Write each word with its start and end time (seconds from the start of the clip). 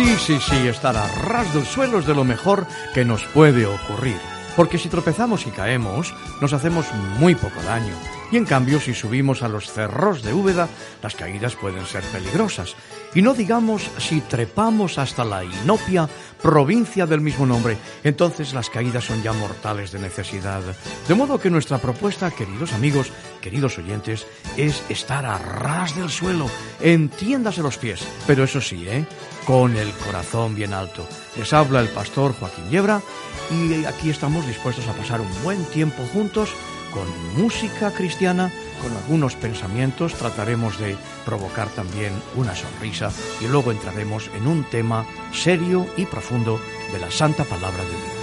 Sí, 0.00 0.16
sí, 0.16 0.38
sí, 0.40 0.66
estar 0.66 0.96
a 0.96 1.06
ras 1.08 1.52
del 1.52 1.66
suelo 1.66 1.98
es 1.98 2.06
de 2.06 2.14
lo 2.14 2.24
mejor 2.24 2.66
que 2.94 3.04
nos 3.04 3.22
puede 3.24 3.66
ocurrir. 3.66 4.16
Porque 4.56 4.78
si 4.78 4.88
tropezamos 4.88 5.46
y 5.46 5.50
caemos, 5.50 6.14
nos 6.40 6.54
hacemos 6.54 6.86
muy 7.18 7.34
poco 7.34 7.60
daño. 7.62 7.92
Y 8.32 8.36
en 8.36 8.44
cambio, 8.44 8.80
si 8.80 8.94
subimos 8.94 9.42
a 9.42 9.48
los 9.48 9.72
cerros 9.72 10.22
de 10.22 10.32
Úbeda, 10.32 10.68
las 11.02 11.16
caídas 11.16 11.56
pueden 11.56 11.84
ser 11.84 12.04
peligrosas. 12.04 12.76
Y 13.12 13.22
no 13.22 13.34
digamos 13.34 13.90
si 13.98 14.20
trepamos 14.20 14.98
hasta 14.98 15.24
la 15.24 15.42
Inopia, 15.44 16.08
provincia 16.40 17.06
del 17.06 17.20
mismo 17.20 17.44
nombre, 17.44 17.76
entonces 18.04 18.54
las 18.54 18.70
caídas 18.70 19.04
son 19.04 19.22
ya 19.22 19.32
mortales 19.32 19.90
de 19.90 19.98
necesidad. 19.98 20.62
De 21.08 21.14
modo 21.14 21.40
que 21.40 21.50
nuestra 21.50 21.78
propuesta, 21.78 22.30
queridos 22.30 22.72
amigos, 22.72 23.10
queridos 23.40 23.78
oyentes, 23.78 24.26
es 24.56 24.82
estar 24.88 25.26
a 25.26 25.38
ras 25.38 25.96
del 25.96 26.08
suelo, 26.08 26.48
entiéndase 26.80 27.62
los 27.62 27.78
pies, 27.78 28.06
pero 28.26 28.44
eso 28.44 28.60
sí, 28.60 28.86
¿eh? 28.88 29.04
con 29.44 29.76
el 29.76 29.90
corazón 29.92 30.54
bien 30.54 30.72
alto. 30.72 31.06
Les 31.36 31.52
habla 31.52 31.80
el 31.80 31.88
pastor 31.88 32.32
Joaquín 32.38 32.70
Yebra 32.70 33.02
y 33.50 33.84
aquí 33.84 34.10
estamos 34.10 34.46
dispuestos 34.46 34.86
a 34.86 34.92
pasar 34.92 35.20
un 35.20 35.42
buen 35.42 35.64
tiempo 35.66 36.04
juntos 36.12 36.50
con 36.92 37.06
música 37.40 37.90
cristiana, 37.92 38.50
con 38.82 38.92
algunos 38.96 39.34
pensamientos, 39.36 40.14
trataremos 40.14 40.78
de 40.78 40.96
provocar 41.24 41.68
también 41.68 42.12
una 42.36 42.54
sonrisa 42.54 43.10
y 43.40 43.46
luego 43.46 43.72
entraremos 43.72 44.30
en 44.34 44.46
un 44.46 44.64
tema 44.64 45.06
serio 45.32 45.86
y 45.96 46.06
profundo 46.06 46.60
de 46.92 46.98
la 46.98 47.10
Santa 47.10 47.44
Palabra 47.44 47.82
de 47.84 47.90
Dios. 47.90 48.19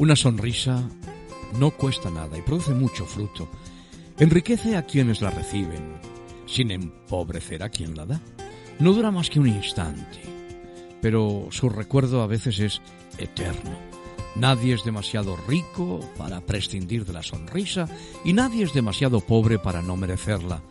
Una 0.00 0.16
sonrisa 0.16 0.82
no 1.58 1.72
cuesta 1.72 2.08
nada 2.08 2.38
y 2.38 2.40
produce 2.40 2.72
mucho 2.72 3.04
fruto. 3.04 3.50
Enriquece 4.18 4.74
a 4.74 4.86
quienes 4.86 5.20
la 5.20 5.28
reciben, 5.28 6.00
sin 6.46 6.70
empobrecer 6.70 7.62
a 7.62 7.68
quien 7.68 7.94
la 7.94 8.06
da. 8.06 8.18
No 8.78 8.94
dura 8.94 9.10
más 9.10 9.28
que 9.28 9.38
un 9.38 9.48
instante, 9.48 10.22
pero 11.02 11.48
su 11.50 11.68
recuerdo 11.68 12.22
a 12.22 12.26
veces 12.26 12.60
es 12.60 12.80
eterno. 13.18 13.76
Nadie 14.36 14.72
es 14.72 14.84
demasiado 14.84 15.36
rico 15.46 16.00
para 16.16 16.40
prescindir 16.40 17.04
de 17.04 17.12
la 17.12 17.22
sonrisa 17.22 17.86
y 18.24 18.32
nadie 18.32 18.64
es 18.64 18.72
demasiado 18.72 19.20
pobre 19.20 19.58
para 19.58 19.82
no 19.82 19.98
merecerla. 19.98 20.62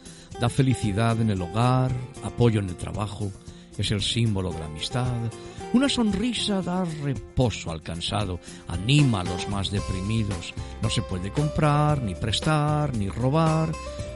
Da 0.42 0.50
felicidad 0.50 1.22
en 1.22 1.30
el 1.30 1.44
hogar, 1.44 1.92
apoyo 2.24 2.62
en 2.62 2.70
el 2.70 2.78
trabajo, 2.78 3.32
es 3.78 3.92
el 3.92 4.02
símbolo 4.02 4.52
de 4.52 4.58
la 4.58 4.66
amistad. 4.66 5.32
Una 5.72 5.88
sonrisa 5.88 6.64
da 6.64 6.84
reposo 6.84 7.70
al 7.70 7.84
cansado, 7.84 8.40
anima 8.68 9.22
a 9.22 9.24
los 9.24 9.48
más 9.50 9.70
deprimidos. 9.70 10.54
No 10.82 10.90
se 10.90 11.04
puede 11.04 11.32
comprar, 11.32 12.02
ni 12.02 12.16
prestar, 12.16 12.96
ni 12.98 13.08
robar, 13.08 13.72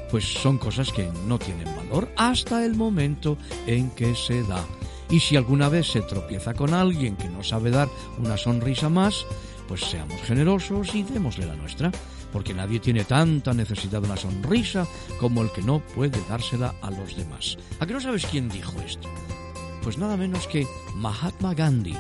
pues 0.09 0.25
son 0.25 0.57
cosas 0.57 0.91
que 0.91 1.07
no 1.27 1.38
tienen 1.38 1.75
valor 1.75 2.09
hasta 2.17 2.65
el 2.65 2.75
momento 2.75 3.38
en 3.67 3.91
que 3.91 4.15
se 4.15 4.41
da. 4.44 4.65
Y 5.11 5.19
si 5.19 5.35
alguna 5.35 5.69
vez 5.69 5.91
se 5.91 6.01
tropieza 6.01 6.55
con 6.55 6.73
alguien 6.73 7.15
que 7.15 7.29
no 7.29 7.44
sabe 7.44 7.69
dar 7.69 7.88
una 8.17 8.35
sonrisa 8.35 8.89
más, 8.89 9.23
pues 9.67 9.81
seamos 9.81 10.21
generosos 10.23 10.95
y 10.95 11.03
démosle 11.03 11.45
la 11.45 11.55
nuestra, 11.55 11.91
porque 12.31 12.55
nadie 12.55 12.79
tiene 12.79 13.03
tanta 13.03 13.53
necesidad 13.53 14.01
de 14.01 14.07
una 14.07 14.17
sonrisa 14.17 14.88
como 15.19 15.44
el 15.44 15.51
que 15.51 15.61
no 15.61 15.81
puede 15.94 16.19
dársela 16.27 16.73
a 16.81 16.89
los 16.89 17.15
demás. 17.15 17.57
¿A 17.79 17.85
qué 17.85 17.94
no 17.94 18.01
sabes 18.01 18.25
quién 18.25 18.50
dijo 18.50 18.73
esto? 18.83 19.07
Pues 19.83 19.97
nada 19.97 20.15
menos 20.15 20.47
que 20.47 20.65
Mahatma 20.95 21.53
Gandhi. 21.53 21.95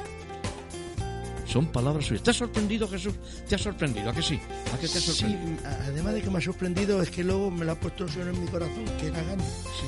Son 1.45 1.65
palabras 1.67 2.05
suyas. 2.05 2.23
¿Te 2.23 2.31
ha 2.31 2.33
sorprendido, 2.33 2.87
Jesús? 2.87 3.13
¿Te 3.47 3.55
ha 3.55 3.57
sorprendido? 3.57 4.09
¿A 4.09 4.13
que 4.13 4.21
sí? 4.21 4.39
¿A 4.73 4.77
qué 4.79 4.87
te 4.87 4.97
ha 4.97 5.01
sorprendido? 5.01 5.57
Sí, 5.59 5.65
además 5.87 6.13
de 6.13 6.21
que 6.21 6.29
me 6.29 6.37
ha 6.37 6.41
sorprendido, 6.41 7.01
es 7.01 7.11
que 7.11 7.23
luego 7.23 7.51
me 7.51 7.65
lo 7.65 7.73
ha 7.73 7.75
puesto 7.75 8.05
el 8.05 8.09
suelo 8.09 8.31
en 8.31 8.41
mi 8.41 8.47
corazón, 8.47 8.85
que 8.99 9.07
era 9.07 9.21
Gandhi, 9.21 9.45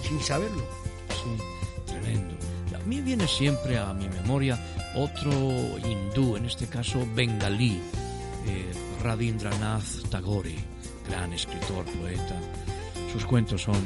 sin, 0.08 0.22
saberlo. 0.22 0.64
Sí, 1.10 1.88
tremendo. 1.88 2.36
A 2.76 2.88
mí 2.88 3.02
viene 3.02 3.28
siempre 3.28 3.80
a 3.80 3.94
mi 3.94 4.08
memoria 4.10 4.60
otro 4.96 5.32
hindú, 5.80 6.36
en 6.36 6.46
este 6.46 6.68
caso 6.68 7.08
bengalí, 7.16 7.80
eh, 8.48 8.72
Rabindranath 9.02 10.10
Tagore, 10.10 10.56
gran 11.10 11.34
escritor, 11.34 11.86
poeta. 11.86 12.40
Sus 13.12 13.26
cuentos 13.26 13.64
son 13.64 13.82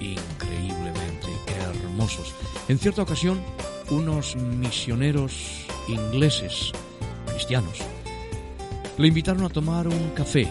increíblemente 0.00 1.28
hermosos. 1.46 2.34
En 2.68 2.78
cierta 2.78 3.02
ocasión, 3.02 3.40
unos 3.90 4.36
misioneros 4.36 5.66
ingleses, 5.88 6.72
cristianos, 7.26 7.78
le 8.96 9.08
invitaron 9.08 9.44
a 9.44 9.48
tomar 9.48 9.88
un 9.88 10.10
café, 10.10 10.48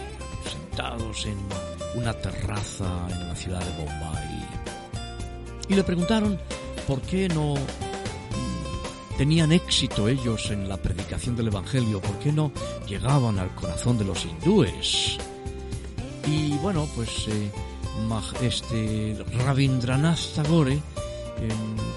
sentados 0.50 1.26
en 1.26 1.36
una 1.94 2.12
terraza 2.14 3.08
en 3.10 3.28
la 3.28 3.36
ciudad 3.36 3.60
de 3.60 3.84
Bombay. 3.84 4.48
Y 5.68 5.74
le 5.74 5.84
preguntaron 5.84 6.38
por 6.86 7.00
qué 7.02 7.28
no 7.28 7.54
tenían 9.16 9.52
éxito 9.52 10.08
ellos 10.08 10.50
en 10.50 10.68
la 10.68 10.78
predicación 10.78 11.36
del 11.36 11.48
Evangelio, 11.48 12.00
por 12.00 12.18
qué 12.18 12.32
no 12.32 12.52
llegaban 12.88 13.38
al 13.38 13.54
corazón 13.54 13.98
de 13.98 14.04
los 14.04 14.24
hindúes. 14.24 15.18
Y 16.26 16.52
bueno, 16.58 16.88
pues 16.96 17.28
eh, 17.28 17.50
este 18.40 19.16
Rabindranath 19.44 20.34
Tagore, 20.34 20.80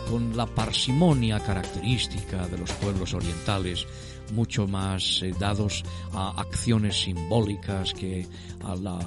con 0.09 0.35
la 0.35 0.45
parsimonia 0.45 1.39
característica 1.39 2.47
de 2.47 2.57
los 2.57 2.71
pueblos 2.73 3.13
orientales, 3.13 3.85
mucho 4.31 4.67
más 4.67 5.21
eh, 5.21 5.33
dados 5.37 5.83
a 6.13 6.39
acciones 6.39 7.01
simbólicas 7.01 7.93
que 7.93 8.27
a 8.63 8.75
la, 8.75 8.97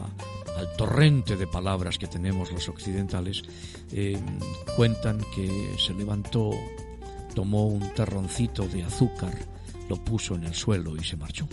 al 0.57 0.77
torrente 0.77 1.37
de 1.37 1.47
palabras 1.47 1.99
que 1.99 2.07
tenemos 2.07 2.51
los 2.53 2.69
occidentales, 2.69 3.43
eh, 3.93 4.19
cuentan 4.77 5.19
que 5.35 5.75
se 5.79 5.95
levantó, 5.95 6.51
tomó 7.35 7.67
un 7.67 7.89
terroncito 7.95 8.67
de 8.67 8.83
azúcar, 8.83 9.35
lo 9.89 9.97
puso 9.97 10.35
en 10.35 10.45
el 10.45 10.55
suelo 10.55 10.97
y 10.97 11.05
se 11.05 11.17
marchó. 11.17 11.47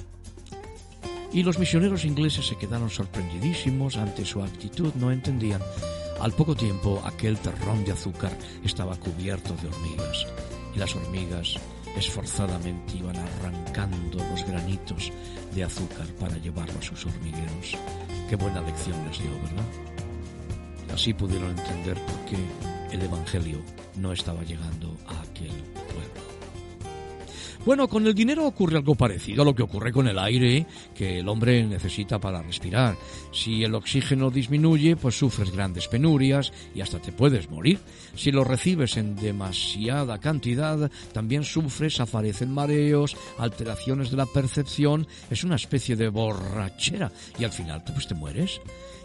Y 1.33 1.41
los 1.41 1.57
misioneros 1.57 2.05
ingleses 2.05 2.45
se 2.45 2.55
quedaron 2.55 2.91
sorprendidísimos 2.91 3.97
ante 3.97 4.23
su 4.23 4.43
actitud, 4.43 4.93
no 4.93 5.11
entendían. 5.11 5.61
Al 6.21 6.31
poco 6.31 6.55
tiempo 6.55 7.01
aquel 7.03 7.37
terrón 7.39 7.83
de 7.83 7.91
azúcar 7.91 8.37
estaba 8.63 8.95
cubierto 8.97 9.55
de 9.55 9.67
hormigas 9.67 10.27
y 10.75 10.79
las 10.79 10.95
hormigas 10.95 11.55
esforzadamente 11.97 12.97
iban 12.97 13.15
arrancando 13.17 14.19
los 14.29 14.45
granitos 14.45 15.11
de 15.53 15.63
azúcar 15.63 16.07
para 16.19 16.37
llevarlo 16.37 16.77
a 16.79 16.83
sus 16.83 17.05
hormigueros. 17.05 17.77
Qué 18.29 18.35
buena 18.35 18.61
lección 18.61 19.03
les 19.07 19.19
dio, 19.19 19.31
¿verdad? 19.31 19.65
Así 20.93 21.13
pudieron 21.13 21.49
entender 21.49 21.95
por 22.05 22.25
qué 22.25 22.37
el 22.91 23.01
Evangelio 23.01 23.59
no 23.95 24.11
estaba 24.11 24.43
llegando 24.43 24.95
a 25.07 25.21
aquel. 25.21 25.51
Bueno, 27.65 27.87
con 27.87 28.05
el 28.05 28.13
dinero 28.13 28.45
ocurre 28.45 28.75
algo 28.75 28.93
parecido 28.93 29.41
a 29.41 29.45
lo 29.45 29.55
que 29.55 29.63
ocurre 29.63 29.93
con 29.93 30.09
el 30.09 30.19
aire 30.19 30.65
que 30.93 31.19
el 31.19 31.29
hombre 31.29 31.63
necesita 31.65 32.19
para 32.19 32.41
respirar. 32.41 32.97
Si 33.31 33.63
el 33.63 33.73
oxígeno 33.73 34.29
disminuye, 34.29 34.97
pues 34.97 35.17
sufres 35.17 35.49
grandes 35.49 35.87
penurias 35.87 36.51
y 36.75 36.81
hasta 36.81 36.99
te 36.99 37.13
puedes 37.13 37.49
morir. 37.49 37.79
Si 38.15 38.31
lo 38.31 38.43
recibes 38.43 38.97
en 38.97 39.15
demasiada 39.15 40.19
cantidad, 40.19 40.91
también 41.13 41.45
sufres, 41.45 42.01
aparecen 42.01 42.53
mareos, 42.53 43.15
alteraciones 43.37 44.11
de 44.11 44.17
la 44.17 44.25
percepción, 44.25 45.07
es 45.29 45.45
una 45.45 45.55
especie 45.55 45.95
de 45.95 46.09
borrachera 46.09 47.13
y 47.39 47.45
al 47.45 47.51
final 47.51 47.81
pues 47.85 48.07
te 48.07 48.13
mueres. 48.13 48.59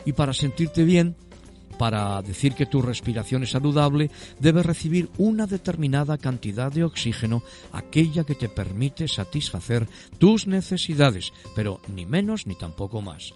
Y 0.05 0.15
para 0.15 0.33
sentirte 0.33 0.83
bien, 0.83 1.15
para 1.79 2.21
decir 2.23 2.55
que 2.55 2.67
tu 2.67 2.83
respiración 2.83 3.43
es 3.43 3.51
saludable, 3.51 4.11
debes 4.41 4.67
recibir 4.67 5.09
una 5.17 5.47
determinada 5.47 6.19
cantidad 6.19 6.73
de 6.73 6.85
oxígeno, 6.85 7.43
aquella 7.73 8.25
que 8.25 8.35
te 8.35 8.49
permite 8.49 9.09
satisfacer 9.09 9.89
tus 10.19 10.47
necesidades, 10.47 11.33
pero 11.55 11.81
ni 11.95 12.05
menos 12.05 12.47
ni 12.47 12.55
tampoco 12.57 13.01
más. 13.01 13.33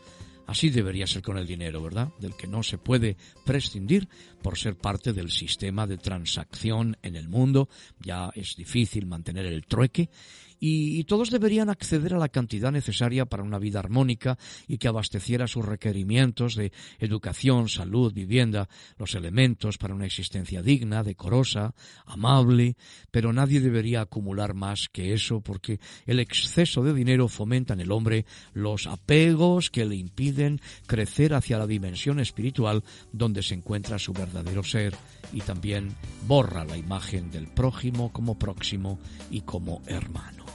Así 0.47 0.71
debería 0.71 1.07
ser 1.07 1.23
con 1.23 1.39
el 1.39 1.47
dinero, 1.47 1.83
¿verdad? 1.83 2.09
Del 2.19 2.35
que 2.35 2.49
no 2.49 2.63
se 2.63 2.77
puede 2.77 3.17
prescindir 3.45 4.09
por 4.43 4.59
ser 4.59 4.77
parte 4.77 5.13
del 5.13 5.31
sistema 5.31 5.87
de 5.87 5.99
transacción 5.99 6.97
en 7.03 7.17
el 7.17 7.29
mundo. 7.29 7.69
Ya 8.01 8.31
es 8.35 8.57
difícil 8.57 9.07
mantener 9.07 9.47
el 9.47 9.65
trueque 9.65 10.11
y, 10.65 11.03
todos 11.03 11.31
deberían 11.31 11.71
acceder 11.71 12.15
a 12.15 12.19
la 12.19 12.29
cantidad 12.29 12.71
necesaria 12.71 13.27
para 13.27 13.43
una 13.43 13.59
vida 13.59 13.81
armónica 13.81 14.39
y 14.69 14.79
que 14.79 14.87
abasteciera 14.87 15.49
sus 15.49 15.65
requerimientos 15.65 16.55
de 16.55 16.71
educación, 17.01 17.69
salud, 17.69 18.13
vivienda, 18.13 18.69
los 18.97 19.17
elementos 19.17 19.77
para 19.77 19.93
una 19.93 20.07
existencia 20.07 20.63
digna, 20.63 21.03
decorosa, 21.03 21.75
amable, 22.07 22.77
pero 23.11 23.33
nadie 23.33 23.61
debería 23.61 24.03
acumular 24.03 24.55
más 24.55 24.89
que 24.89 25.13
eso 25.13 25.41
porque 25.41 25.81
el 26.07 26.21
exceso 26.21 26.85
de 26.85 26.95
dinero 26.95 27.27
fomenta 27.27 27.75
en 27.75 27.81
el 27.81 27.91
hombre 27.91 28.25
los 28.53 28.87
apegos 28.87 29.69
que 29.69 29.85
le 29.85 29.97
impiden 29.97 30.61
crecer 30.87 31.35
hacia 31.35 31.59
la 31.59 31.67
dimensión 31.67 32.21
espiritual 32.21 32.85
donde 33.13 33.43
se 33.43 33.55
encuentra 33.55 33.99
su 33.99 34.13
verdadero 34.13 34.63
ser 34.63 34.95
y 35.33 35.41
también 35.41 35.89
borra 36.29 36.65
la 36.65 36.77
imagen 36.77 37.33
del 37.33 37.49
prójimo 37.49 38.13
como 38.13 38.39
próximo 38.39 39.01
y 39.29 39.41
como 39.41 39.83
hermano. 39.87 40.52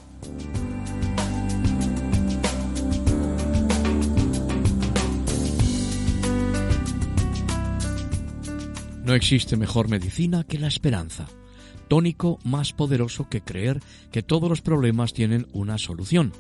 No 9.08 9.14
existe 9.14 9.56
mejor 9.56 9.88
medicina 9.88 10.44
que 10.44 10.60
la 10.60 10.68
esperanza, 10.68 11.28
tónico 11.88 12.40
más 12.44 12.74
poderoso 12.74 13.30
que 13.30 13.40
creer 13.40 13.80
que 14.12 14.22
todos 14.22 14.50
los 14.50 14.62
problemas 14.62 15.14
tienen 15.14 15.48
una 15.54 15.78
solución. 15.78 16.34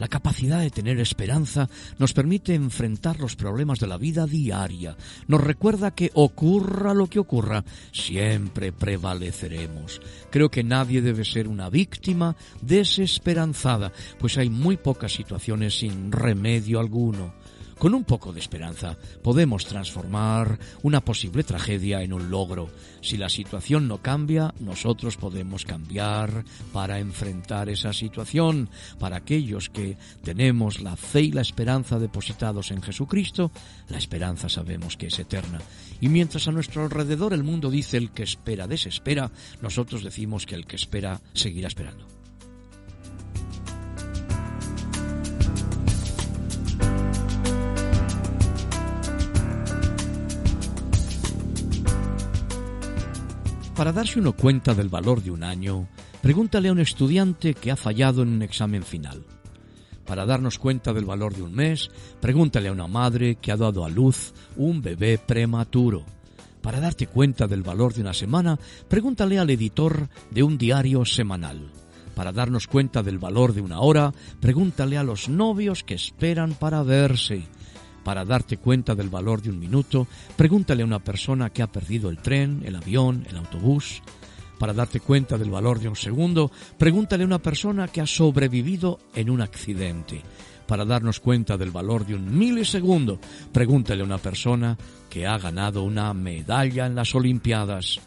La 0.00 0.08
capacidad 0.08 0.60
de 0.60 0.70
tener 0.70 0.98
esperanza 0.98 1.68
nos 1.98 2.14
permite 2.14 2.54
enfrentar 2.54 3.20
los 3.20 3.36
problemas 3.36 3.78
de 3.80 3.86
la 3.86 3.98
vida 3.98 4.26
diaria. 4.26 4.96
Nos 5.28 5.42
recuerda 5.42 5.90
que 5.90 6.10
ocurra 6.14 6.94
lo 6.94 7.06
que 7.06 7.18
ocurra, 7.18 7.64
siempre 7.92 8.72
prevaleceremos. 8.72 10.00
Creo 10.30 10.50
que 10.50 10.64
nadie 10.64 11.02
debe 11.02 11.26
ser 11.26 11.48
una 11.48 11.68
víctima 11.68 12.34
desesperanzada, 12.62 13.92
pues 14.18 14.38
hay 14.38 14.48
muy 14.48 14.78
pocas 14.78 15.12
situaciones 15.12 15.78
sin 15.78 16.10
remedio 16.10 16.80
alguno. 16.80 17.34
Con 17.80 17.94
un 17.94 18.04
poco 18.04 18.34
de 18.34 18.40
esperanza 18.40 18.98
podemos 19.22 19.64
transformar 19.64 20.58
una 20.82 21.00
posible 21.00 21.44
tragedia 21.44 22.02
en 22.02 22.12
un 22.12 22.30
logro. 22.30 22.68
Si 23.00 23.16
la 23.16 23.30
situación 23.30 23.88
no 23.88 24.02
cambia, 24.02 24.52
nosotros 24.60 25.16
podemos 25.16 25.64
cambiar 25.64 26.44
para 26.74 26.98
enfrentar 26.98 27.70
esa 27.70 27.94
situación. 27.94 28.68
Para 28.98 29.16
aquellos 29.16 29.70
que 29.70 29.96
tenemos 30.22 30.82
la 30.82 30.94
fe 30.94 31.22
y 31.22 31.32
la 31.32 31.40
esperanza 31.40 31.98
depositados 31.98 32.70
en 32.70 32.82
Jesucristo, 32.82 33.50
la 33.88 33.96
esperanza 33.96 34.50
sabemos 34.50 34.98
que 34.98 35.06
es 35.06 35.18
eterna. 35.18 35.58
Y 36.02 36.10
mientras 36.10 36.48
a 36.48 36.52
nuestro 36.52 36.84
alrededor 36.84 37.32
el 37.32 37.44
mundo 37.44 37.70
dice 37.70 37.96
el 37.96 38.10
que 38.10 38.24
espera 38.24 38.66
desespera, 38.66 39.30
nosotros 39.62 40.04
decimos 40.04 40.44
que 40.44 40.54
el 40.54 40.66
que 40.66 40.76
espera 40.76 41.22
seguirá 41.32 41.68
esperando. 41.68 42.19
Para 53.80 53.92
darse 53.92 54.18
uno 54.18 54.34
cuenta 54.34 54.74
del 54.74 54.90
valor 54.90 55.22
de 55.22 55.30
un 55.30 55.42
año, 55.42 55.88
pregúntale 56.20 56.68
a 56.68 56.72
un 56.72 56.80
estudiante 56.80 57.54
que 57.54 57.70
ha 57.70 57.76
fallado 57.76 58.20
en 58.20 58.28
un 58.28 58.42
examen 58.42 58.82
final. 58.82 59.24
Para 60.04 60.26
darnos 60.26 60.58
cuenta 60.58 60.92
del 60.92 61.06
valor 61.06 61.34
de 61.34 61.40
un 61.40 61.54
mes, 61.54 61.90
pregúntale 62.20 62.68
a 62.68 62.72
una 62.72 62.88
madre 62.88 63.36
que 63.36 63.52
ha 63.52 63.56
dado 63.56 63.82
a 63.82 63.88
luz 63.88 64.34
un 64.56 64.82
bebé 64.82 65.16
prematuro. 65.16 66.04
Para 66.60 66.78
darte 66.78 67.06
cuenta 67.06 67.46
del 67.46 67.62
valor 67.62 67.94
de 67.94 68.02
una 68.02 68.12
semana, 68.12 68.58
pregúntale 68.86 69.38
al 69.38 69.48
editor 69.48 70.10
de 70.30 70.42
un 70.42 70.58
diario 70.58 71.06
semanal. 71.06 71.70
Para 72.14 72.32
darnos 72.32 72.66
cuenta 72.66 73.02
del 73.02 73.18
valor 73.18 73.54
de 73.54 73.62
una 73.62 73.80
hora, 73.80 74.12
pregúntale 74.40 74.98
a 74.98 75.04
los 75.04 75.30
novios 75.30 75.84
que 75.84 75.94
esperan 75.94 76.52
para 76.52 76.82
verse. 76.82 77.44
Para 78.04 78.24
darte 78.24 78.56
cuenta 78.56 78.94
del 78.94 79.10
valor 79.10 79.42
de 79.42 79.50
un 79.50 79.58
minuto, 79.58 80.06
pregúntale 80.36 80.82
a 80.82 80.86
una 80.86 81.04
persona 81.04 81.50
que 81.50 81.62
ha 81.62 81.70
perdido 81.70 82.08
el 82.08 82.18
tren, 82.18 82.62
el 82.64 82.76
avión, 82.76 83.26
el 83.28 83.36
autobús. 83.36 84.02
Para 84.58 84.72
darte 84.72 85.00
cuenta 85.00 85.38
del 85.38 85.50
valor 85.50 85.80
de 85.80 85.88
un 85.88 85.96
segundo, 85.96 86.50
pregúntale 86.78 87.22
a 87.22 87.26
una 87.26 87.38
persona 87.38 87.88
que 87.88 88.00
ha 88.00 88.06
sobrevivido 88.06 88.98
en 89.14 89.30
un 89.30 89.40
accidente. 89.40 90.22
Para 90.66 90.84
darnos 90.84 91.18
cuenta 91.18 91.56
del 91.56 91.70
valor 91.70 92.06
de 92.06 92.14
un 92.14 92.38
milisegundo, 92.38 93.18
pregúntale 93.52 94.02
a 94.02 94.06
una 94.06 94.18
persona 94.18 94.78
que 95.08 95.26
ha 95.26 95.36
ganado 95.38 95.82
una 95.82 96.14
medalla 96.14 96.86
en 96.86 96.94
las 96.94 97.14
Olimpiadas. 97.14 98.00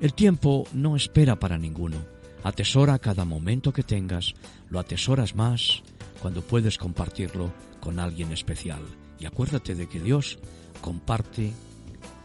El 0.00 0.12
tiempo 0.12 0.66
no 0.72 0.94
espera 0.94 1.38
para 1.38 1.56
ninguno. 1.56 1.96
Atesora 2.44 2.98
cada 2.98 3.24
momento 3.24 3.72
que 3.72 3.82
tengas, 3.82 4.34
lo 4.68 4.78
atesoras 4.78 5.34
más 5.34 5.82
cuando 6.20 6.42
puedes 6.42 6.76
compartirlo 6.76 7.52
con 7.80 7.98
alguien 7.98 8.32
especial. 8.32 8.82
Y 9.22 9.26
acuérdate 9.26 9.76
de 9.76 9.86
que 9.86 10.00
Dios 10.00 10.40
comparte 10.80 11.52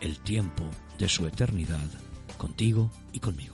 el 0.01 0.18
tiempo 0.18 0.63
de 0.98 1.08
su 1.08 1.27
eternidad 1.27 1.88
contigo 2.39 2.89
y 3.13 3.20
conmigo. 3.20 3.54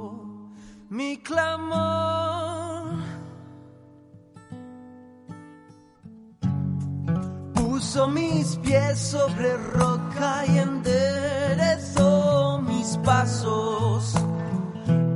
mi 0.91 1.17
clamor. 1.23 2.99
Puso 7.53 8.07
mis 8.09 8.57
pies 8.57 8.99
sobre 8.99 9.55
roca 9.73 10.45
y 10.47 10.57
enderezó 10.57 12.01
mis 12.67 12.97
pasos. 13.05 14.13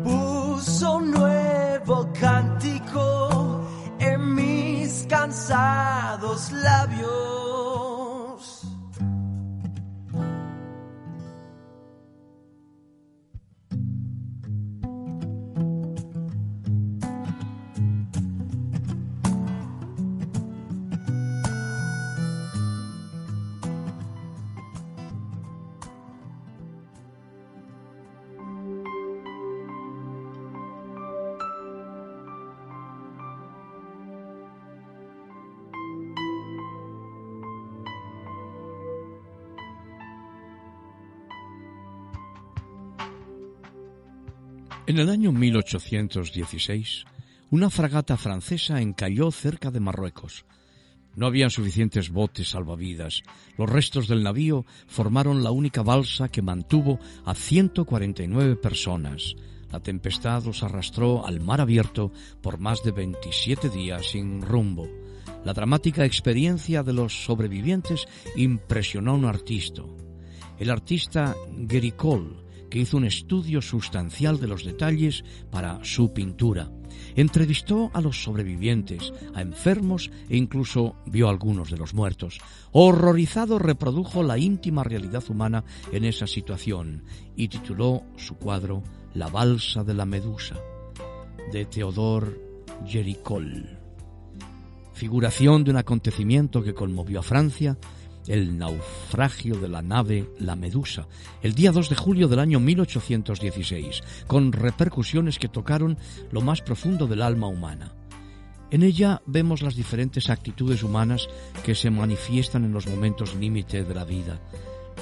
Puso 0.04 1.02
nuevo 1.02 2.10
cántico 2.20 3.62
en 4.00 4.34
mis 4.34 5.06
cansados 5.10 6.54
labios. 6.54 7.25
En 44.96 45.02
el 45.02 45.10
año 45.10 45.34
1816, 45.34 47.04
una 47.52 47.70
fragata 47.70 48.16
francesa 48.16 48.80
encalló 48.80 49.30
cerca 49.30 49.70
de 49.70 49.82
Marruecos. 49.82 50.46
No 51.18 51.26
habían 51.26 51.50
suficientes 51.50 52.12
botes 52.12 52.52
salvavidas. 52.52 53.22
Los 53.58 53.70
restos 53.70 54.08
del 54.08 54.24
navío 54.24 54.66
formaron 54.88 55.44
la 55.44 55.52
única 55.52 55.84
balsa 55.84 56.30
que 56.30 56.42
mantuvo 56.42 56.98
a 57.26 57.36
149 57.36 58.56
personas. 58.56 59.36
La 59.70 59.82
tempestad 59.82 60.46
los 60.46 60.64
arrastró 60.64 61.26
al 61.26 61.42
mar 61.42 61.60
abierto 61.60 62.14
por 62.42 62.58
más 62.58 62.82
de 62.82 62.92
27 62.92 63.68
días 63.68 64.12
sin 64.12 64.42
rumbo. 64.42 64.88
La 65.44 65.52
dramática 65.52 66.06
experiencia 66.06 66.84
de 66.84 66.94
los 66.94 67.26
sobrevivientes 67.26 68.08
impresionó 68.38 69.12
a 69.12 69.16
un 69.16 69.26
artista. 69.26 69.82
El 70.58 70.70
artista 70.70 71.36
Gericol 71.68 72.45
que 72.70 72.80
hizo 72.80 72.98
un 72.98 73.06
estudio 73.06 73.62
sustancial 73.62 74.40
de 74.40 74.48
los 74.48 74.64
detalles 74.64 75.24
para 75.52 75.84
su 75.84 76.14
pintura. 76.14 76.72
Entrevistó 77.16 77.92
a 77.94 78.02
los 78.02 78.24
sobrevivientes, 78.24 79.14
a 79.34 79.42
enfermos 79.42 80.12
e 80.30 80.38
incluso 80.38 80.96
vio 81.06 81.28
a 81.28 81.32
algunos 81.32 81.70
de 81.70 81.78
los 81.78 81.94
muertos. 81.94 82.40
Horrorizado 82.72 83.60
reprodujo 83.60 84.24
la 84.24 84.38
íntima 84.38 84.84
realidad 84.84 85.24
humana 85.30 85.64
en 85.92 86.06
esa 86.06 86.28
situación 86.28 87.04
y 87.36 87.48
tituló 87.48 88.04
su 88.18 88.36
cuadro 88.36 88.84
La 89.14 89.28
balsa 89.28 89.84
de 89.84 89.94
la 89.94 90.06
medusa, 90.06 90.56
de 91.52 91.66
Theodore 91.66 92.40
Jericol. 92.86 93.80
Figuración 94.94 95.66
de 95.66 95.72
un 95.72 95.78
acontecimiento 95.78 96.64
que 96.64 96.74
conmovió 96.74 97.20
a 97.20 97.24
Francia 97.24 97.78
el 98.28 98.58
naufragio 98.58 99.56
de 99.56 99.68
la 99.68 99.82
nave 99.82 100.30
La 100.40 100.56
Medusa, 100.56 101.08
el 101.42 101.54
día 101.54 101.72
2 101.72 101.90
de 101.90 101.96
julio 101.96 102.28
del 102.28 102.40
año 102.40 102.60
1816, 102.60 104.04
con 104.28 104.52
repercusiones 104.52 105.40
que 105.40 105.48
tocaron 105.48 105.98
lo 106.32 106.42
más 106.42 106.62
profundo 106.62 107.08
del 107.08 107.22
alma 107.22 107.48
humana. 107.48 107.94
En 108.72 108.84
ella 108.84 109.22
vemos 109.26 109.62
las 109.62 109.76
diferentes 109.76 110.30
actitudes 110.30 110.84
humanas 110.84 111.28
que 111.64 111.76
se 111.76 111.92
manifiestan 111.92 112.66
en 112.66 112.74
los 112.74 112.88
momentos 112.88 113.36
límite 113.36 113.84
de 113.84 113.94
la 113.94 114.06
vida. 114.06 114.40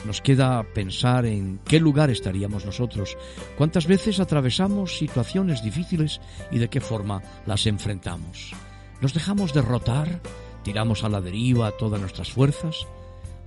Nos 0.06 0.22
queda 0.22 0.64
pensar 0.74 1.26
en 1.26 1.60
qué 1.66 1.80
lugar 1.80 2.10
estaríamos 2.10 2.66
nosotros, 2.66 3.18
cuántas 3.58 3.88
veces 3.88 4.20
atravesamos 4.20 4.98
situaciones 4.98 5.64
difíciles 5.64 6.20
y 6.52 6.60
de 6.60 6.70
qué 6.70 6.82
forma 6.82 7.22
las 7.46 7.66
enfrentamos. 7.68 8.54
¿Nos 9.00 9.14
dejamos 9.14 9.54
derrotar? 9.54 10.22
¿Tiramos 10.64 11.04
a 11.04 11.10
la 11.10 11.22
deriva 11.22 11.72
todas 11.72 12.02
nuestras 12.02 12.32
fuerzas? 12.32 12.86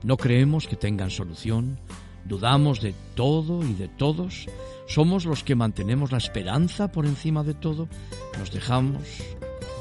No 0.07 0.17
creemos 0.17 0.69
que 0.69 0.77
tengan 0.77 1.11
solución, 1.11 1.81
dudamos 2.27 2.81
de 2.81 2.95
todo 3.17 3.65
y 3.65 3.75
de 3.75 3.89
todos, 3.89 4.47
somos 4.87 5.25
los 5.25 5.43
que 5.43 5.57
mantenemos 5.57 6.13
la 6.13 6.19
esperanza 6.19 6.93
por 6.93 7.07
encima 7.07 7.43
de 7.43 7.55
todo, 7.55 7.89
nos 8.39 8.53
dejamos 8.53 9.03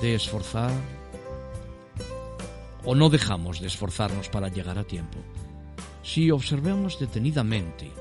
de 0.01 0.15
esforzar 0.15 0.71
o 2.83 2.95
no 2.95 3.09
dejamos 3.09 3.59
de 3.59 3.67
esforzarnos 3.67 4.29
para 4.29 4.49
llegar 4.49 4.79
a 4.79 4.83
tiempo. 4.83 5.19
Si 6.01 6.31
observamos 6.31 6.99
detenidamente, 6.99 7.91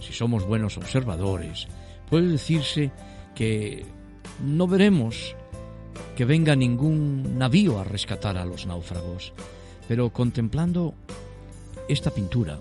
si 0.00 0.14
somos 0.14 0.46
buenos 0.46 0.78
observadores, 0.78 1.68
puede 2.08 2.28
decirse 2.28 2.92
que 3.34 3.84
no 4.42 4.66
veremos 4.66 5.36
que 6.16 6.24
venga 6.24 6.56
ningún 6.56 7.36
navío 7.36 7.78
a 7.78 7.84
rescatar 7.84 8.38
a 8.38 8.46
los 8.46 8.64
náufragos, 8.64 9.34
pero 9.86 10.08
contemplando 10.08 10.94
esta 11.88 12.10
pintura, 12.10 12.60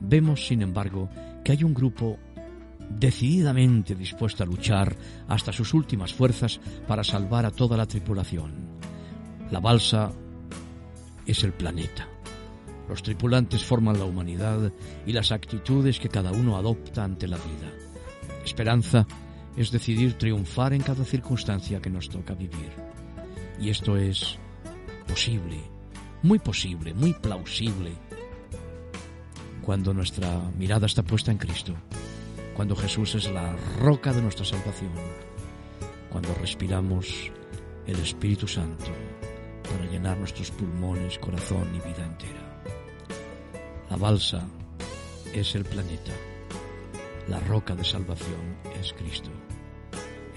vemos, 0.00 0.46
sin 0.46 0.62
embargo, 0.62 1.08
que 1.44 1.52
hay 1.52 1.64
un 1.64 1.74
grupo 1.74 2.18
decididamente 2.90 3.94
dispuesto 3.94 4.42
a 4.42 4.46
luchar 4.46 4.94
hasta 5.28 5.52
sus 5.52 5.72
últimas 5.74 6.12
fuerzas 6.12 6.60
para 6.86 7.04
salvar 7.04 7.46
a 7.46 7.50
toda 7.50 7.76
la 7.76 7.86
tripulación. 7.86 8.52
La 9.50 9.60
balsa 9.60 10.12
es 11.26 11.44
el 11.44 11.52
planeta. 11.52 12.08
Los 12.88 13.02
tripulantes 13.02 13.64
forman 13.64 13.98
la 13.98 14.04
humanidad 14.04 14.72
y 15.06 15.12
las 15.12 15.32
actitudes 15.32 15.98
que 15.98 16.08
cada 16.08 16.32
uno 16.32 16.56
adopta 16.56 17.04
ante 17.04 17.26
la 17.26 17.36
vida. 17.36 17.72
Esperanza 18.44 19.06
es 19.56 19.70
decidir 19.70 20.14
triunfar 20.14 20.74
en 20.74 20.82
cada 20.82 21.04
circunstancia 21.04 21.80
que 21.80 21.88
nos 21.88 22.08
toca 22.08 22.34
vivir. 22.34 22.72
Y 23.58 23.70
esto 23.70 23.96
es 23.96 24.38
posible, 25.06 25.73
muy 26.24 26.38
posible, 26.38 26.94
muy 26.94 27.12
plausible, 27.12 27.92
cuando 29.60 29.92
nuestra 29.92 30.40
mirada 30.56 30.86
está 30.86 31.02
puesta 31.02 31.30
en 31.30 31.36
Cristo, 31.36 31.74
cuando 32.56 32.74
Jesús 32.74 33.14
es 33.14 33.30
la 33.30 33.54
roca 33.78 34.10
de 34.10 34.22
nuestra 34.22 34.46
salvación, 34.46 34.92
cuando 36.10 36.32
respiramos 36.36 37.30
el 37.86 37.96
Espíritu 38.00 38.48
Santo 38.48 38.86
para 39.64 39.84
llenar 39.90 40.16
nuestros 40.16 40.50
pulmones, 40.50 41.18
corazón 41.18 41.68
y 41.74 41.86
vida 41.86 42.06
entera. 42.06 42.62
La 43.90 43.96
balsa 43.98 44.46
es 45.34 45.54
el 45.54 45.66
planeta, 45.66 46.12
la 47.28 47.38
roca 47.40 47.74
de 47.74 47.84
salvación 47.84 48.56
es 48.80 48.94
Cristo, 48.94 49.30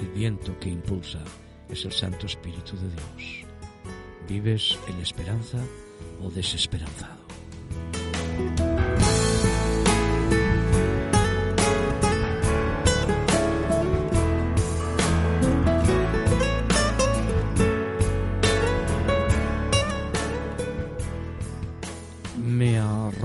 el 0.01 0.09
viento 0.09 0.59
que 0.59 0.67
impulsa 0.67 1.23
es 1.69 1.85
el 1.85 1.93
Santo 1.93 2.25
Espíritu 2.25 2.75
de 2.75 2.89
Dios. 2.89 3.46
¿Vives 4.27 4.77
en 4.87 4.99
esperanza 5.01 5.59
o 6.21 6.29
desesperanzado? 6.29 7.17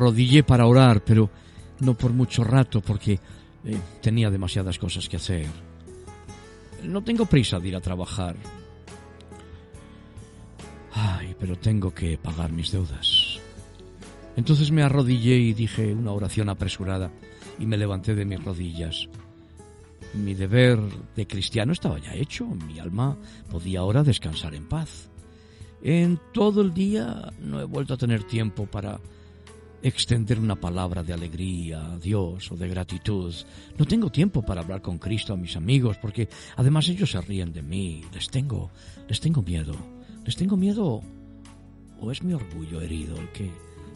arrodillé 0.03 0.43
para 0.43 0.67
orar, 0.67 1.03
pero 1.05 1.31
no 1.81 1.95
por 1.95 2.13
mucho 2.13 2.43
rato 2.43 2.81
porque 2.81 3.21
eh, 3.65 3.79
tenía 4.01 4.31
demasiadas 4.31 4.79
cosas 4.79 5.09
que 5.09 5.17
hacer. 5.17 5.47
No 6.83 7.03
tengo 7.03 7.27
prisa 7.27 7.61
de 7.61 7.69
ir 7.69 7.77
a 7.77 7.81
trabajar. 7.81 8.35
Pero 11.43 11.59
tengo 11.59 11.93
que 11.93 12.17
pagar 12.19 12.53
mis 12.53 12.71
deudas. 12.71 13.41
Entonces 14.37 14.71
me 14.71 14.85
arrodillé 14.85 15.37
y 15.39 15.55
dije 15.55 15.93
una 15.93 16.13
oración 16.13 16.49
apresurada 16.49 17.11
y 17.59 17.67
me 17.67 17.77
levanté 17.77 18.15
de 18.15 18.25
mis 18.25 18.45
rodillas. 18.45 19.09
Mi 20.15 20.35
deber 20.35 20.79
de 21.17 21.27
cristiano 21.27 21.73
estaba 21.73 21.99
ya 21.99 22.15
hecho, 22.15 22.47
mi 22.47 22.79
alma 22.79 23.19
podía 23.51 23.81
ahora 23.81 24.05
descansar 24.05 24.55
en 24.55 24.69
paz. 24.69 25.11
En 25.83 26.21
todo 26.33 26.63
el 26.63 26.73
día 26.73 27.33
no 27.41 27.61
he 27.61 27.65
vuelto 27.65 27.95
a 27.95 27.99
tener 27.99 28.23
tiempo 28.23 28.67
para 28.67 29.01
extender 29.83 30.39
una 30.39 30.55
palabra 30.55 31.03
de 31.03 31.13
alegría 31.13 31.95
a 31.95 31.99
Dios 31.99 32.53
o 32.53 32.57
de 32.57 32.69
gratitud. 32.69 33.35
No 33.77 33.85
tengo 33.85 34.13
tiempo 34.13 34.43
para 34.43 34.61
hablar 34.61 34.81
con 34.81 34.99
Cristo 34.99 35.33
a 35.33 35.37
mis 35.37 35.57
amigos 35.57 35.99
porque 35.99 36.29
además 36.55 36.89
ellos 36.89 37.11
se 37.11 37.21
ríen 37.21 37.53
de 37.53 37.63
mí. 37.63 38.05
Les 38.15 38.31
tengo, 38.31 38.71
les 39.09 39.19
tengo 39.19 39.43
miedo. 39.43 39.75
Les 40.25 40.37
tengo 40.37 40.57
miedo 40.57 41.03
o 42.03 42.11
es 42.11 42.23
mi 42.23 42.35
orgullo 42.35 42.81
herido 42.81 43.17
el 43.17 43.31
que 43.31 43.51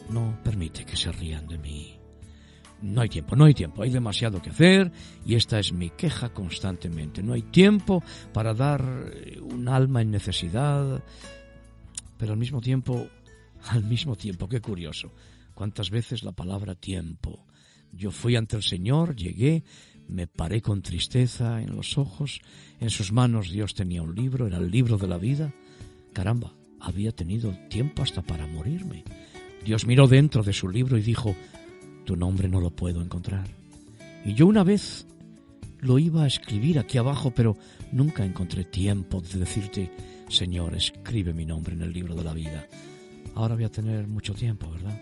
no 0.09 0.39
permite 0.43 0.85
que 0.85 0.95
se 0.95 1.11
rían 1.11 1.45
de 1.45 1.57
mí. 1.57 1.93
No 2.81 3.01
hay 3.01 3.09
tiempo, 3.09 3.35
no 3.35 3.45
hay 3.45 3.53
tiempo, 3.53 3.83
hay 3.83 3.89
demasiado 3.89 4.41
que 4.41 4.51
hacer 4.51 4.91
y 5.25 5.35
esta 5.35 5.59
es 5.59 5.73
mi 5.73 5.89
queja 5.89 6.29
constantemente. 6.29 7.21
No 7.21 7.33
hay 7.33 7.41
tiempo 7.41 8.03
para 8.33 8.53
dar 8.53 9.11
un 9.41 9.67
alma 9.67 10.01
en 10.01 10.11
necesidad, 10.11 11.03
pero 12.17 12.33
al 12.33 12.39
mismo 12.39 12.61
tiempo, 12.61 13.07
al 13.69 13.83
mismo 13.83 14.15
tiempo, 14.15 14.47
qué 14.47 14.61
curioso, 14.61 15.11
cuántas 15.53 15.89
veces 15.89 16.23
la 16.23 16.31
palabra 16.31 16.75
tiempo. 16.75 17.45
Yo 17.91 18.11
fui 18.11 18.35
ante 18.35 18.55
el 18.55 18.63
Señor, 18.63 19.15
llegué, 19.15 19.63
me 20.07 20.27
paré 20.27 20.61
con 20.61 20.81
tristeza 20.81 21.61
en 21.61 21.75
los 21.75 21.97
ojos, 21.97 22.39
en 22.79 22.89
sus 22.89 23.11
manos 23.11 23.49
Dios 23.49 23.73
tenía 23.73 24.01
un 24.01 24.15
libro, 24.15 24.47
era 24.47 24.59
el 24.59 24.71
libro 24.71 24.97
de 24.97 25.07
la 25.07 25.17
vida. 25.17 25.53
Caramba, 26.13 26.53
había 26.79 27.11
tenido 27.11 27.51
tiempo 27.69 28.03
hasta 28.03 28.21
para 28.21 28.47
morirme. 28.47 29.03
Dios 29.65 29.85
miró 29.85 30.07
dentro 30.07 30.43
de 30.43 30.53
su 30.53 30.69
libro 30.69 30.97
y 30.97 31.01
dijo, 31.01 31.35
tu 32.05 32.15
nombre 32.15 32.47
no 32.47 32.61
lo 32.61 32.71
puedo 32.71 33.01
encontrar. 33.01 33.47
Y 34.25 34.33
yo 34.33 34.47
una 34.47 34.63
vez 34.63 35.05
lo 35.79 35.99
iba 35.99 36.23
a 36.23 36.27
escribir 36.27 36.79
aquí 36.79 36.97
abajo, 36.97 37.31
pero 37.31 37.57
nunca 37.91 38.25
encontré 38.25 38.63
tiempo 38.63 39.21
de 39.21 39.39
decirte, 39.39 39.91
Señor, 40.29 40.75
escribe 40.75 41.33
mi 41.33 41.45
nombre 41.45 41.73
en 41.73 41.81
el 41.81 41.93
libro 41.93 42.15
de 42.15 42.23
la 42.23 42.33
vida. 42.33 42.67
Ahora 43.35 43.55
voy 43.55 43.65
a 43.65 43.71
tener 43.71 44.07
mucho 44.07 44.33
tiempo, 44.33 44.69
¿verdad? 44.71 44.97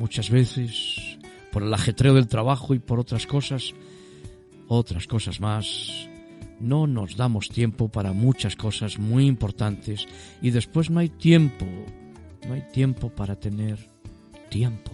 muchas 0.00 0.30
veces 0.30 1.18
por 1.52 1.62
el 1.62 1.74
ajetreo 1.74 2.14
del 2.14 2.26
trabajo 2.26 2.74
y 2.74 2.78
por 2.78 2.98
otras 2.98 3.26
cosas, 3.26 3.74
otras 4.66 5.06
cosas 5.06 5.40
más, 5.40 6.08
no 6.60 6.86
nos 6.86 7.16
damos 7.16 7.48
tiempo 7.48 7.88
para 7.88 8.12
muchas 8.12 8.56
cosas 8.56 8.98
muy 8.98 9.26
importantes 9.26 10.06
y 10.42 10.50
después 10.50 10.90
no 10.90 11.00
hay 11.00 11.08
tiempo, 11.08 11.66
no 12.46 12.54
hay 12.54 12.62
tiempo 12.72 13.08
para 13.10 13.36
tener 13.36 13.90
tiempo. 14.50 14.92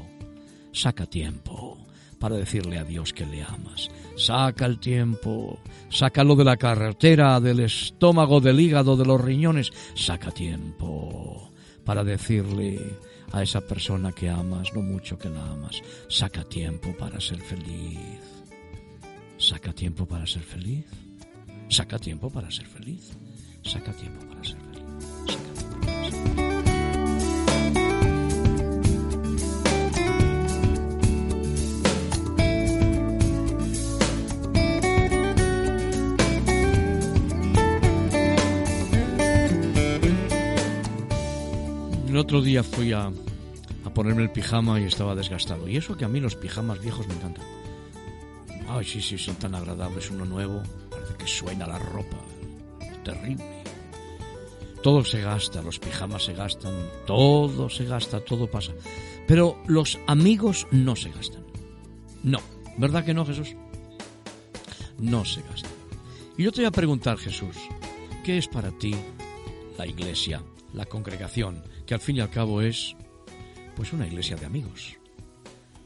Saca 0.72 1.06
tiempo 1.06 1.78
para 2.18 2.36
decirle 2.36 2.78
a 2.78 2.84
Dios 2.84 3.12
que 3.12 3.26
le 3.26 3.42
amas. 3.42 3.90
Saca 4.16 4.66
el 4.66 4.78
tiempo, 4.78 5.58
sácalo 5.88 6.36
de 6.36 6.44
la 6.44 6.56
carretera, 6.56 7.40
del 7.40 7.60
estómago, 7.60 8.40
del 8.40 8.60
hígado, 8.60 8.96
de 8.96 9.04
los 9.04 9.20
riñones. 9.20 9.72
Saca 9.94 10.30
tiempo 10.30 11.52
para 11.84 12.04
decirle 12.04 12.80
a 13.32 13.42
esa 13.42 13.60
persona 13.60 14.12
que 14.12 14.28
amas, 14.28 14.72
no 14.74 14.82
mucho 14.82 15.18
que 15.18 15.28
la 15.28 15.50
amas. 15.50 15.82
Saca 16.08 16.44
tiempo 16.44 16.94
para 16.96 17.20
ser 17.20 17.40
feliz. 17.40 18.20
Saca 19.38 19.72
tiempo 19.72 20.06
para 20.06 20.26
ser 20.26 20.42
feliz. 20.42 20.84
Saca 21.68 21.98
tiempo 21.98 22.30
para 22.30 22.50
ser 22.50 22.66
feliz. 22.66 23.12
Saca 23.62 23.92
tiempo 23.92 24.26
para 24.28 24.44
ser 24.44 24.56
feliz. 24.56 24.66
El 42.16 42.20
otro 42.20 42.40
día 42.40 42.62
fui 42.62 42.94
a, 42.94 43.12
ponerme 43.94 44.22
el 44.22 44.30
pijama 44.30 44.80
y 44.80 44.84
estaba 44.84 45.14
desgastado. 45.14 45.68
Y 45.68 45.76
eso 45.76 45.98
que 45.98 46.06
a 46.06 46.08
mí 46.08 46.18
los 46.18 46.34
pijamas 46.34 46.80
viejos 46.80 47.06
me 47.06 47.12
encantan. 47.12 47.44
Ay, 48.68 48.86
sí, 48.86 49.02
sí, 49.02 49.18
son 49.18 49.36
tan 49.36 49.54
agradables. 49.54 50.10
Uno 50.10 50.24
nuevo, 50.24 50.62
que 51.16 51.26
suena 51.26 51.66
la 51.66 51.78
ropa. 51.78 52.18
Terrible. 53.04 53.44
Todo 54.82 55.04
se 55.04 55.20
gasta, 55.20 55.62
los 55.62 55.78
pijamas 55.78 56.24
se 56.24 56.34
gastan, 56.34 56.74
todo 57.06 57.68
se 57.68 57.84
gasta, 57.84 58.20
todo 58.20 58.50
pasa. 58.50 58.72
Pero 59.26 59.60
los 59.66 59.98
amigos 60.06 60.66
no 60.70 60.94
se 60.94 61.10
gastan. 61.10 61.44
No, 62.22 62.38
¿verdad 62.78 63.04
que 63.04 63.14
no, 63.14 63.24
Jesús? 63.24 63.56
No 64.98 65.24
se 65.24 65.42
gastan. 65.42 65.72
Y 66.36 66.44
yo 66.44 66.52
te 66.52 66.60
voy 66.60 66.66
a 66.66 66.72
preguntar, 66.72 67.18
Jesús, 67.18 67.56
¿qué 68.24 68.38
es 68.38 68.46
para 68.46 68.70
ti 68.70 68.94
la 69.78 69.86
iglesia, 69.86 70.42
la 70.72 70.84
congregación? 70.84 71.62
que 71.86 71.94
al 71.94 72.00
fin 72.00 72.16
y 72.16 72.20
al 72.20 72.30
cabo 72.30 72.60
es 72.60 72.96
pues 73.76 73.92
una 73.92 74.06
iglesia 74.06 74.36
de 74.36 74.46
amigos. 74.46 74.96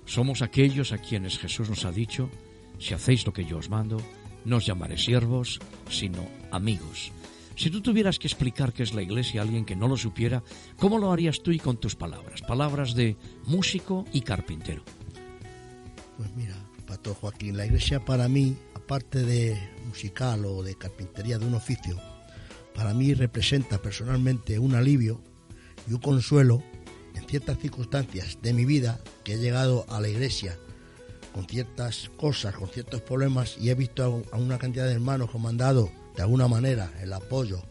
Somos 0.07 0.43
aquellos 0.43 0.93
a 0.93 0.99
quienes 0.99 1.39
Jesús 1.39 1.69
nos 1.69 1.85
ha 1.85 1.93
dicho, 1.93 2.31
si 2.79 2.95
hacéis 2.95 3.27
lo 3.27 3.33
que 3.33 3.45
yo 3.45 3.59
os 3.59 3.69
mando, 3.69 3.99
no 4.45 4.57
os 4.57 4.67
llamaré 4.67 4.99
siervos, 4.99 5.61
sino 5.89 6.27
amigos. 6.51 7.13
Si 7.57 7.71
tú 7.71 7.83
tuvieras 7.83 8.19
que 8.19 8.27
explicar 8.27 8.73
qué 8.73 8.83
es 8.83 8.95
la 8.95 9.03
iglesia 9.03 9.41
a 9.41 9.45
alguien 9.45 9.67
que 9.67 9.77
no 9.77 9.87
lo 9.87 9.97
supiera, 9.97 10.43
¿cómo 10.79 10.99
lo 10.99 11.13
harías 11.13 11.43
tú 11.43 11.51
y 11.51 11.59
con 11.59 11.77
tus 11.79 11.95
palabras? 11.95 12.41
Palabras 12.41 12.95
de 12.95 13.17
músico 13.45 14.07
y 14.13 14.23
carpintero. 14.23 14.83
Pues 16.17 16.35
mira, 16.37 16.55
Pato 16.87 17.15
Joaquín, 17.15 17.57
la 17.57 17.67
iglesia 17.67 18.03
para 18.05 18.29
mí, 18.29 18.57
aparte 18.75 19.23
de 19.25 19.59
musical 19.87 20.45
o 20.47 20.63
de 20.63 20.75
carpintería 20.75 21.39
de 21.39 21.47
un 21.47 21.55
oficio, 21.55 21.99
para 22.75 22.95
mí 22.95 23.13
representa 23.13 23.77
personalmente 23.83 24.59
un 24.59 24.75
alivio 24.75 25.21
y 25.87 25.93
un 25.93 26.01
consuelo 26.01 26.63
en 27.15 27.27
ciertas 27.27 27.59
circunstancias 27.59 28.39
de 28.41 28.55
mi 28.55 28.65
vida 28.65 29.01
que 29.23 29.35
he 29.35 29.39
llegado 29.39 29.85
a 29.91 30.01
la 30.01 30.09
iglesia 30.09 30.57
con 31.33 31.47
ciertas 31.47 32.11
cosas, 32.17 32.55
con 32.55 32.69
ciertos 32.69 33.01
problemas 33.03 33.57
y 33.59 33.71
he 33.71 33.75
visto 33.75 34.23
a 34.33 34.37
una 34.37 34.59
cantidad 34.59 34.87
de 34.87 34.93
hermanos 34.93 35.31
que 35.31 35.39
me 35.39 35.49
han 35.49 35.57
dado 35.57 35.91
de 36.17 36.23
alguna 36.23 36.49
manera 36.49 36.93
el 37.01 37.13
apoyo 37.13 37.63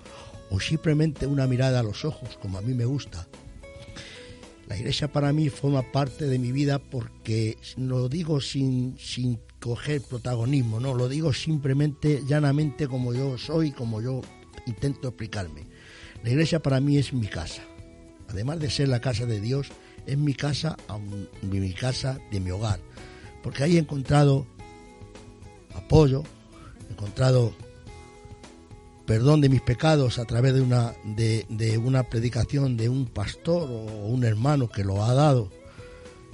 o 0.50 0.60
simplemente 0.60 1.28
una 1.28 1.48
mirada 1.48 1.80
a 1.80 1.84
los 1.84 2.06
ojos 2.06 2.38
como 2.42 2.58
a 2.58 2.62
mí 2.62 2.74
me 2.74 2.86
gusta. 2.86 3.28
La 4.68 4.78
iglesia 4.78 5.12
para 5.12 5.34
mí 5.34 5.50
forma 5.50 5.92
parte 5.92 6.26
de 6.26 6.38
mi 6.38 6.52
vida 6.52 6.80
porque 6.80 7.58
lo 7.78 8.08
digo 8.08 8.40
sin, 8.40 8.98
sin 9.00 9.40
coger 9.60 10.02
protagonismo, 10.02 10.80
no, 10.80 10.94
lo 10.94 11.10
digo 11.10 11.34
simplemente, 11.34 12.24
llanamente 12.28 12.88
como 12.88 13.14
yo 13.14 13.38
soy, 13.38 13.72
como 13.72 14.02
yo 14.02 14.22
intento 14.68 15.08
explicarme. 15.08 15.66
La 16.24 16.30
iglesia 16.30 16.62
para 16.62 16.80
mí 16.80 16.98
es 16.98 17.14
mi 17.14 17.28
casa 17.28 17.64
además 18.30 18.60
de 18.60 18.70
ser 18.70 18.88
la 18.88 19.02
casa 19.02 19.26
de 19.26 19.42
Dios, 19.42 19.68
es 20.06 20.18
mi 20.18 20.34
casa, 20.34 20.78
mi 21.42 21.74
casa 21.74 22.20
de 22.32 22.40
mi 22.40 22.52
hogar, 22.52 22.80
porque 23.42 23.64
ahí 23.64 23.78
he 23.78 23.80
encontrado 23.80 24.46
apoyo, 25.76 26.24
he 26.90 26.94
encontrado 26.94 27.54
perdón 29.06 29.42
de 29.42 29.50
mis 29.50 29.62
pecados 29.62 30.20
a 30.20 30.26
través 30.26 30.54
de 30.54 30.62
una, 30.62 30.94
de, 31.04 31.46
de 31.50 31.80
una 31.80 32.04
predicación 32.04 32.78
de 32.78 32.90
un 32.90 33.08
pastor 33.08 33.68
o 33.68 34.06
un 34.06 34.24
hermano 34.24 34.70
que 34.70 34.84
lo 34.84 35.04
ha 35.04 35.16
dado. 35.16 35.50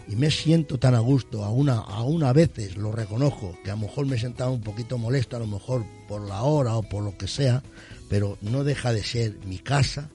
Y 0.10 0.18
me 0.18 0.30
siento 0.30 0.78
tan 0.78 0.94
a 0.94 1.00
gusto, 1.00 1.46
aún 1.46 1.70
a, 1.70 1.78
aún 1.78 2.24
a 2.24 2.34
veces 2.34 2.76
lo 2.76 2.92
reconozco, 2.92 3.58
que 3.64 3.72
a 3.72 3.76
lo 3.76 3.84
mejor 3.84 4.06
me 4.06 4.18
he 4.18 4.20
sentado 4.20 4.52
un 4.52 4.60
poquito 4.60 4.98
molesto, 4.98 5.38
a 5.38 5.40
lo 5.40 5.48
mejor 5.48 5.86
por 6.08 6.28
la 6.28 6.44
hora 6.44 6.76
o 6.76 6.84
por 6.84 7.02
lo 7.02 7.18
que 7.18 7.28
sea, 7.28 7.64
pero 8.10 8.38
no 8.42 8.66
deja 8.66 8.92
de 8.92 9.04
ser 9.04 9.40
mi 9.46 9.58
casa 9.58 10.10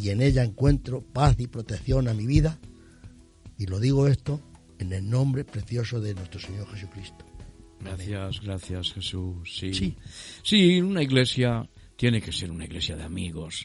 y 0.00 0.10
en 0.10 0.22
ella 0.22 0.42
encuentro 0.42 1.02
paz 1.02 1.36
y 1.38 1.46
protección 1.46 2.08
a 2.08 2.14
mi 2.14 2.26
vida. 2.26 2.58
Y 3.58 3.66
lo 3.66 3.78
digo 3.78 4.08
esto 4.08 4.40
en 4.82 4.92
el 4.92 5.08
nombre 5.08 5.44
precioso 5.44 6.00
de 6.00 6.14
nuestro 6.14 6.40
Señor 6.40 6.68
Jesucristo. 6.68 7.24
Gracias, 7.80 8.40
gracias 8.40 8.92
Jesús. 8.92 9.56
Sí. 9.58 9.74
sí, 9.74 9.96
sí, 10.42 10.80
una 10.80 11.02
iglesia 11.02 11.68
tiene 11.96 12.20
que 12.20 12.32
ser 12.32 12.50
una 12.50 12.64
iglesia 12.64 12.96
de 12.96 13.02
amigos, 13.04 13.64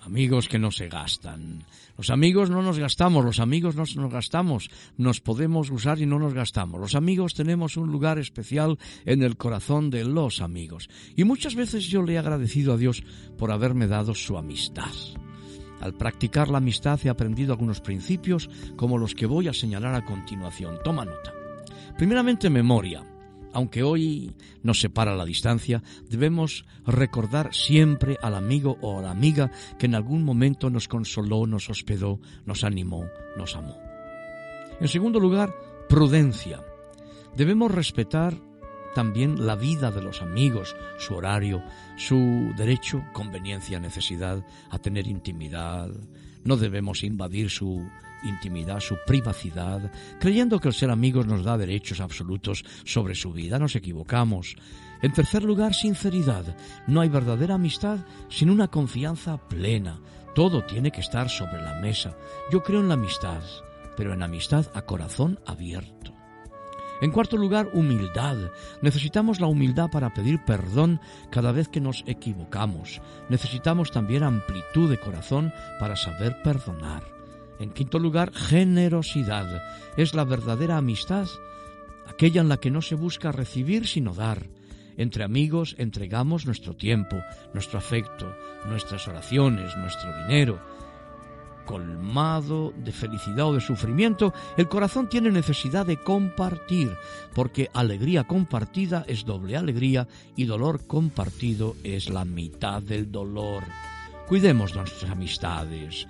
amigos 0.00 0.48
que 0.48 0.58
no 0.58 0.70
se 0.70 0.88
gastan. 0.88 1.64
Los 1.96 2.10
amigos 2.10 2.50
no 2.50 2.62
nos 2.62 2.78
gastamos, 2.78 3.24
los 3.24 3.40
amigos 3.40 3.74
no 3.74 3.84
nos 3.84 4.12
gastamos, 4.12 4.70
nos 4.96 5.20
podemos 5.20 5.70
usar 5.70 6.00
y 6.00 6.06
no 6.06 6.18
nos 6.18 6.34
gastamos. 6.34 6.80
Los 6.80 6.94
amigos 6.94 7.34
tenemos 7.34 7.76
un 7.76 7.90
lugar 7.90 8.18
especial 8.18 8.78
en 9.04 9.22
el 9.22 9.36
corazón 9.36 9.90
de 9.90 10.04
los 10.04 10.40
amigos. 10.40 10.88
Y 11.16 11.24
muchas 11.24 11.54
veces 11.54 11.86
yo 11.86 12.02
le 12.02 12.14
he 12.14 12.18
agradecido 12.18 12.74
a 12.74 12.78
Dios 12.78 13.02
por 13.36 13.50
haberme 13.50 13.86
dado 13.86 14.14
su 14.14 14.38
amistad. 14.38 14.92
Al 15.80 15.94
practicar 15.94 16.48
la 16.48 16.58
amistad 16.58 17.00
he 17.04 17.08
aprendido 17.08 17.52
algunos 17.52 17.80
principios 17.80 18.48
como 18.76 18.98
los 18.98 19.14
que 19.14 19.26
voy 19.26 19.48
a 19.48 19.54
señalar 19.54 19.94
a 19.94 20.04
continuación. 20.04 20.78
Toma 20.84 21.04
nota. 21.04 21.32
Primeramente, 21.96 22.50
memoria. 22.50 23.06
Aunque 23.52 23.82
hoy 23.82 24.32
nos 24.62 24.80
separa 24.80 25.16
la 25.16 25.24
distancia, 25.24 25.82
debemos 26.08 26.64
recordar 26.86 27.52
siempre 27.52 28.16
al 28.22 28.36
amigo 28.36 28.78
o 28.80 28.98
a 28.98 29.02
la 29.02 29.10
amiga 29.10 29.50
que 29.78 29.86
en 29.86 29.96
algún 29.96 30.22
momento 30.22 30.70
nos 30.70 30.86
consoló, 30.86 31.46
nos 31.46 31.68
hospedó, 31.68 32.20
nos 32.46 32.62
animó, 32.62 33.06
nos 33.36 33.56
amó. 33.56 33.76
En 34.80 34.86
segundo 34.86 35.18
lugar, 35.18 35.52
prudencia. 35.88 36.64
Debemos 37.36 37.72
respetar 37.72 38.34
también 38.94 39.46
la 39.46 39.56
vida 39.56 39.90
de 39.90 40.02
los 40.02 40.22
amigos, 40.22 40.76
su 40.98 41.14
horario, 41.14 41.62
su 41.96 42.52
derecho, 42.56 43.04
conveniencia, 43.12 43.80
necesidad 43.80 44.44
a 44.70 44.78
tener 44.78 45.06
intimidad. 45.06 45.90
No 46.44 46.56
debemos 46.56 47.02
invadir 47.02 47.50
su 47.50 47.86
intimidad, 48.22 48.80
su 48.80 48.96
privacidad, 49.06 49.90
creyendo 50.18 50.58
que 50.58 50.68
el 50.68 50.74
ser 50.74 50.90
amigos 50.90 51.26
nos 51.26 51.44
da 51.44 51.58
derechos 51.58 52.00
absolutos 52.00 52.64
sobre 52.84 53.14
su 53.14 53.32
vida. 53.32 53.58
Nos 53.58 53.76
equivocamos. 53.76 54.56
En 55.02 55.12
tercer 55.12 55.42
lugar, 55.42 55.74
sinceridad. 55.74 56.56
No 56.86 57.00
hay 57.00 57.08
verdadera 57.08 57.54
amistad 57.54 57.98
sin 58.28 58.50
una 58.50 58.68
confianza 58.68 59.38
plena. 59.48 60.00
Todo 60.34 60.64
tiene 60.64 60.90
que 60.90 61.00
estar 61.00 61.28
sobre 61.28 61.62
la 61.62 61.80
mesa. 61.80 62.16
Yo 62.52 62.62
creo 62.62 62.80
en 62.80 62.88
la 62.88 62.94
amistad, 62.94 63.42
pero 63.96 64.12
en 64.12 64.22
amistad 64.22 64.66
a 64.74 64.82
corazón 64.82 65.40
abierto. 65.46 66.19
En 67.00 67.10
cuarto 67.10 67.36
lugar, 67.36 67.70
humildad. 67.72 68.36
Necesitamos 68.82 69.40
la 69.40 69.46
humildad 69.46 69.90
para 69.90 70.12
pedir 70.12 70.44
perdón 70.44 71.00
cada 71.30 71.52
vez 71.52 71.68
que 71.68 71.80
nos 71.80 72.04
equivocamos. 72.06 73.00
Necesitamos 73.28 73.90
también 73.90 74.22
amplitud 74.22 74.90
de 74.90 75.00
corazón 75.00 75.52
para 75.78 75.96
saber 75.96 76.42
perdonar. 76.42 77.02
En 77.58 77.70
quinto 77.70 77.98
lugar, 77.98 78.32
generosidad. 78.32 79.62
Es 79.96 80.14
la 80.14 80.24
verdadera 80.24 80.76
amistad, 80.76 81.28
aquella 82.06 82.40
en 82.40 82.48
la 82.48 82.58
que 82.58 82.70
no 82.70 82.82
se 82.82 82.94
busca 82.94 83.32
recibir 83.32 83.86
sino 83.86 84.14
dar. 84.14 84.48
Entre 84.96 85.24
amigos 85.24 85.76
entregamos 85.78 86.44
nuestro 86.44 86.76
tiempo, 86.76 87.16
nuestro 87.54 87.78
afecto, 87.78 88.34
nuestras 88.66 89.08
oraciones, 89.08 89.74
nuestro 89.76 90.14
dinero. 90.26 90.60
Colmado 91.66 92.72
de 92.76 92.92
felicidad 92.92 93.46
o 93.46 93.54
de 93.54 93.60
sufrimiento, 93.60 94.32
el 94.56 94.68
corazón 94.68 95.08
tiene 95.08 95.30
necesidad 95.30 95.86
de 95.86 96.00
compartir, 96.02 96.96
porque 97.34 97.70
alegría 97.72 98.24
compartida 98.24 99.04
es 99.06 99.24
doble 99.24 99.56
alegría 99.56 100.08
y 100.36 100.44
dolor 100.44 100.86
compartido 100.86 101.76
es 101.84 102.08
la 102.10 102.24
mitad 102.24 102.82
del 102.82 103.10
dolor. 103.10 103.64
Cuidemos 104.26 104.76
nuestras 104.76 105.10
amistades, 105.10 106.06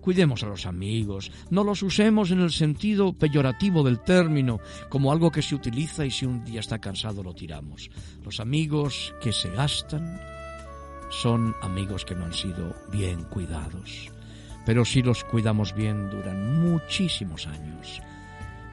cuidemos 0.00 0.42
a 0.42 0.46
los 0.46 0.66
amigos, 0.66 1.30
no 1.50 1.62
los 1.62 1.82
usemos 1.82 2.30
en 2.30 2.40
el 2.40 2.50
sentido 2.50 3.12
peyorativo 3.12 3.82
del 3.82 4.00
término, 4.00 4.58
como 4.88 5.12
algo 5.12 5.30
que 5.30 5.42
se 5.42 5.54
utiliza 5.54 6.04
y 6.04 6.10
si 6.10 6.26
un 6.26 6.44
día 6.44 6.60
está 6.60 6.80
cansado 6.80 7.22
lo 7.22 7.34
tiramos. 7.34 7.90
Los 8.24 8.40
amigos 8.40 9.14
que 9.20 9.32
se 9.32 9.48
gastan 9.50 10.20
son 11.10 11.54
amigos 11.62 12.04
que 12.04 12.14
no 12.14 12.24
han 12.24 12.34
sido 12.34 12.74
bien 12.90 13.22
cuidados, 13.24 14.10
pero 14.64 14.84
si 14.84 15.02
los 15.02 15.24
cuidamos 15.24 15.74
bien 15.74 16.10
duran 16.10 16.60
muchísimos 16.60 17.46
años. 17.46 18.02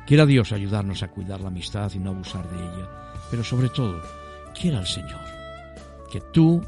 Quiera 0.06 0.26
Dios 0.26 0.52
ayudarnos 0.52 1.04
a 1.04 1.10
cuidar 1.10 1.42
la 1.42 1.48
amistad 1.48 1.92
y 1.94 2.00
no 2.00 2.12
abusar 2.12 2.50
de 2.50 2.58
ella, 2.58 2.90
pero 3.30 3.44
sobre 3.44 3.70
todo, 3.70 4.02
quiera 4.54 4.80
el 4.80 4.88
Señor 4.88 5.42
que 6.12 6.20
tú 6.20 6.62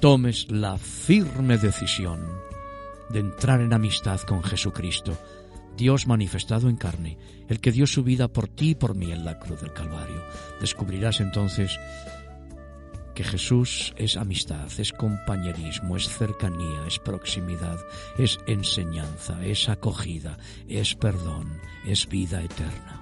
tomes 0.00 0.50
la 0.50 0.76
firme 0.76 1.56
decisión 1.56 2.20
de 3.08 3.20
entrar 3.20 3.60
en 3.60 3.72
amistad 3.72 4.20
con 4.22 4.42
Jesucristo, 4.42 5.16
Dios 5.76 6.06
manifestado 6.06 6.68
en 6.68 6.76
carne, 6.76 7.16
el 7.48 7.60
que 7.60 7.72
dio 7.72 7.86
su 7.86 8.02
vida 8.02 8.28
por 8.28 8.48
ti 8.48 8.70
y 8.70 8.74
por 8.74 8.94
mí 8.96 9.12
en 9.12 9.24
la 9.24 9.38
cruz 9.38 9.60
del 9.60 9.72
Calvario. 9.72 10.22
Descubrirás 10.60 11.20
entonces 11.20 11.78
Jesús 13.24 13.92
es 13.96 14.16
amistad, 14.16 14.68
es 14.78 14.92
compañerismo, 14.92 15.96
es 15.96 16.08
cercanía, 16.08 16.86
es 16.86 16.98
proximidad, 16.98 17.78
es 18.18 18.38
enseñanza, 18.46 19.44
es 19.44 19.68
acogida, 19.68 20.38
es 20.68 20.94
perdón, 20.94 21.60
es 21.86 22.08
vida 22.08 22.42
eterna. 22.42 22.99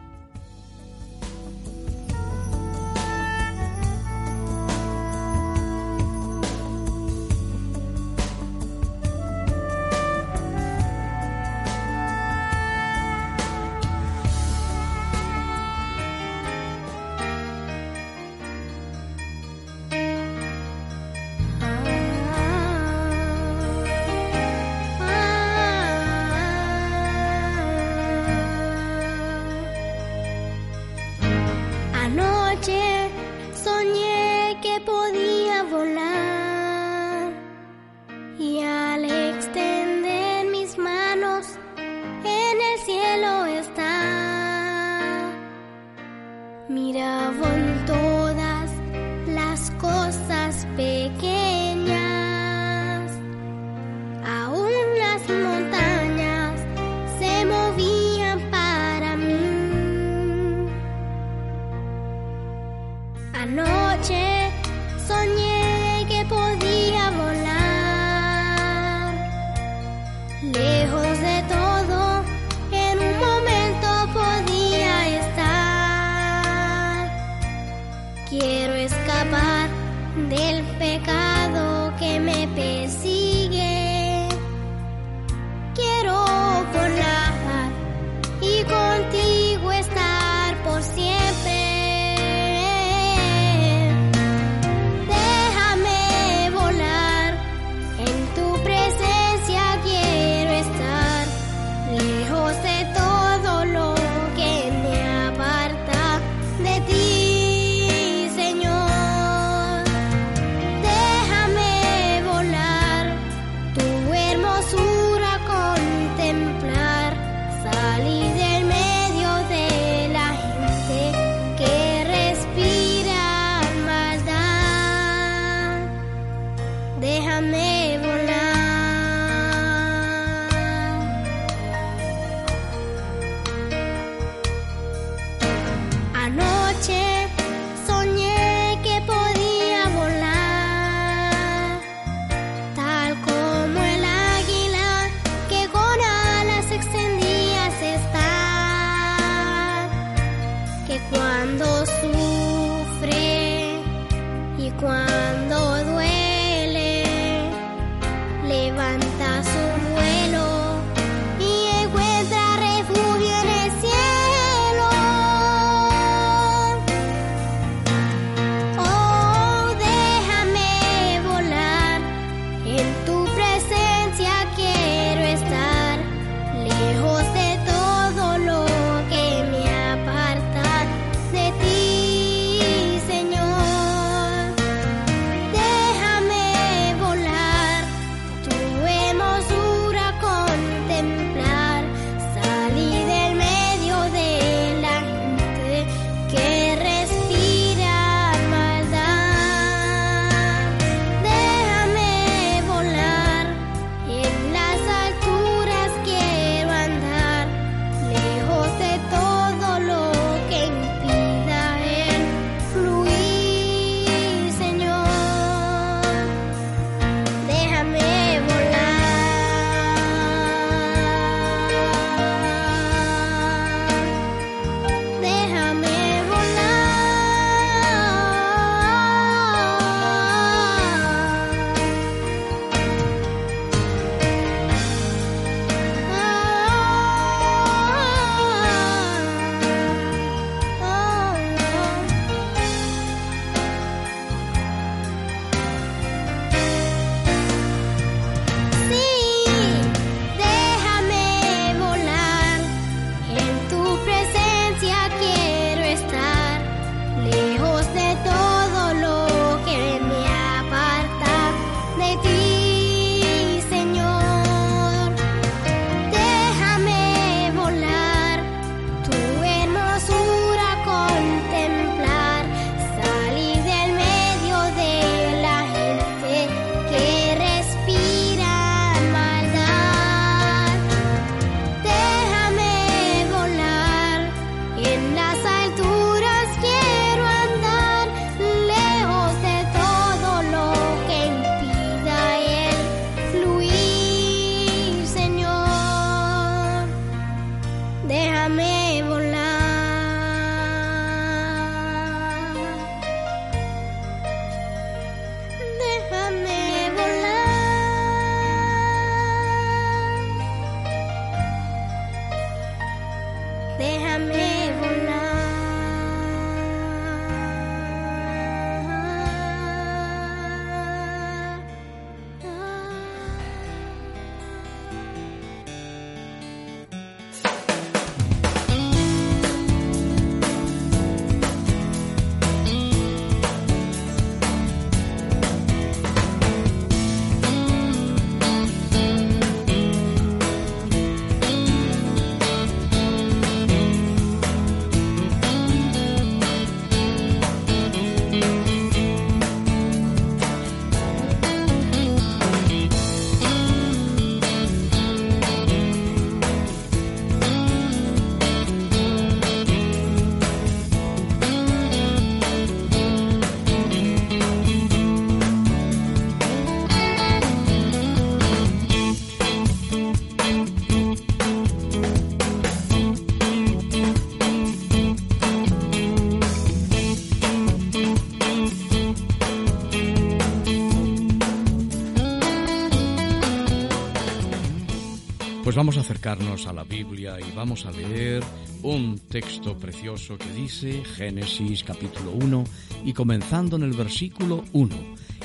A 386.29 386.73
la 386.75 386.85
Biblia 386.85 387.39
y 387.41 387.57
vamos 387.57 387.87
a 387.87 387.91
leer 387.91 388.45
un 388.83 389.19
texto 389.19 389.79
precioso 389.79 390.37
que 390.37 390.53
dice 390.53 391.03
Génesis 391.03 391.83
capítulo 391.83 392.33
1 392.33 392.65
y 393.07 393.15
comenzando 393.15 393.77
en 393.77 393.85
el 393.85 393.95
versículo 393.95 394.63
1. 394.75 394.95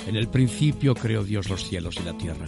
En 0.08 0.18
el 0.18 0.28
principio 0.28 0.94
creó 0.94 1.24
Dios 1.24 1.50
los 1.50 1.64
cielos 1.64 1.96
y 2.02 2.04
la 2.04 2.18
tierra. 2.18 2.48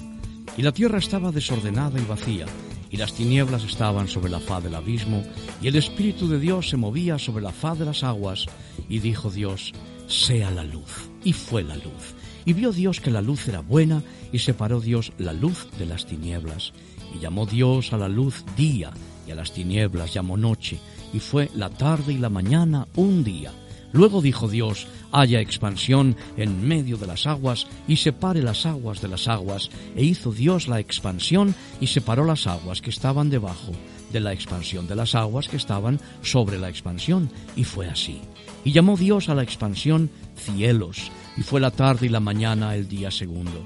Y 0.58 0.63
la 0.63 0.74
tierra 0.74 0.98
estaba 0.98 1.32
desordenada 1.32 1.98
y 1.98 2.04
vacía, 2.04 2.45
y 2.91 2.98
las 2.98 3.13
tinieblas 3.13 3.63
estaban 3.63 4.10
sobre 4.10 4.32
la 4.32 4.41
faz 4.41 4.62
del 4.65 4.76
abismo, 4.76 5.24
y 5.62 5.69
el 5.69 5.78
Espíritu 5.78 6.28
de 6.28 6.38
Dios 6.38 6.67
se 6.67 6.76
movía 6.76 7.17
sobre 7.17 7.41
la 7.41 7.54
faz 7.54 7.80
de 7.80 7.86
las 7.86 8.04
aguas, 8.04 8.48
y 8.89 9.00
dijo 9.00 9.32
Dios, 9.32 9.71
sea 10.08 10.52
la 10.52 10.65
luz. 10.65 11.10
Y 11.24 11.32
fue 11.32 11.63
la 11.63 11.78
luz. 11.78 12.15
Y 12.43 12.52
vio 12.52 12.74
Dios 12.74 13.00
que 13.00 13.12
la 13.12 13.21
luz 13.21 13.48
era 13.48 13.62
buena, 13.62 14.04
y 14.34 14.39
separó 14.39 14.82
Dios 14.82 15.13
la 15.17 15.32
luz 15.32 15.69
de 15.80 15.86
las 15.86 16.06
tinieblas. 16.06 16.74
Y 17.15 17.19
llamó 17.19 17.45
Dios 17.45 17.93
a 17.93 17.97
la 17.97 18.10
luz 18.10 18.43
día, 18.58 18.91
y 19.25 19.32
a 19.32 19.36
las 19.36 19.54
tinieblas 19.54 20.13
llamó 20.13 20.36
noche, 20.36 20.80
y 21.13 21.19
fue 21.19 21.49
la 21.56 21.69
tarde 21.69 22.12
y 22.12 22.17
la 22.17 22.30
mañana 22.30 22.88
un 22.95 23.23
día. 23.23 23.54
Luego 23.93 24.21
dijo 24.21 24.49
Dios, 24.49 24.88
haya 25.13 25.39
expansión 25.39 26.17
en 26.36 26.67
medio 26.67 26.97
de 26.97 27.08
las 27.08 27.25
aguas, 27.25 27.67
y 27.88 27.95
separe 27.95 28.41
las 28.41 28.65
aguas 28.65 29.01
de 29.01 29.08
las 29.08 29.30
aguas, 29.30 29.69
e 29.95 30.04
hizo 30.04 30.34
Dios 30.34 30.67
la 30.67 30.82
expansión, 30.82 31.56
y 31.80 31.88
separó 31.88 32.25
las 32.25 32.47
aguas 32.47 32.82
que 32.82 32.89
estaban 32.89 33.30
debajo 33.30 33.71
de 34.12 34.19
la 34.19 34.34
expansión 34.34 34.86
de 34.86 34.95
las 34.95 35.15
aguas 35.15 35.47
que 35.47 35.58
estaban 35.58 36.01
sobre 36.21 36.60
la 36.60 36.67
expansión, 36.67 37.30
y 37.56 37.63
fue 37.63 37.88
así. 37.88 38.19
Y 38.65 38.73
llamó 38.73 38.97
Dios 38.97 39.30
a 39.30 39.36
la 39.36 39.43
expansión 39.43 40.10
cielos, 40.36 41.12
y 41.38 41.43
fue 41.43 41.62
la 41.62 41.71
tarde 41.71 42.08
y 42.08 42.10
la 42.10 42.19
mañana 42.19 42.75
el 42.75 42.89
día 42.89 43.10
segundo. 43.10 43.65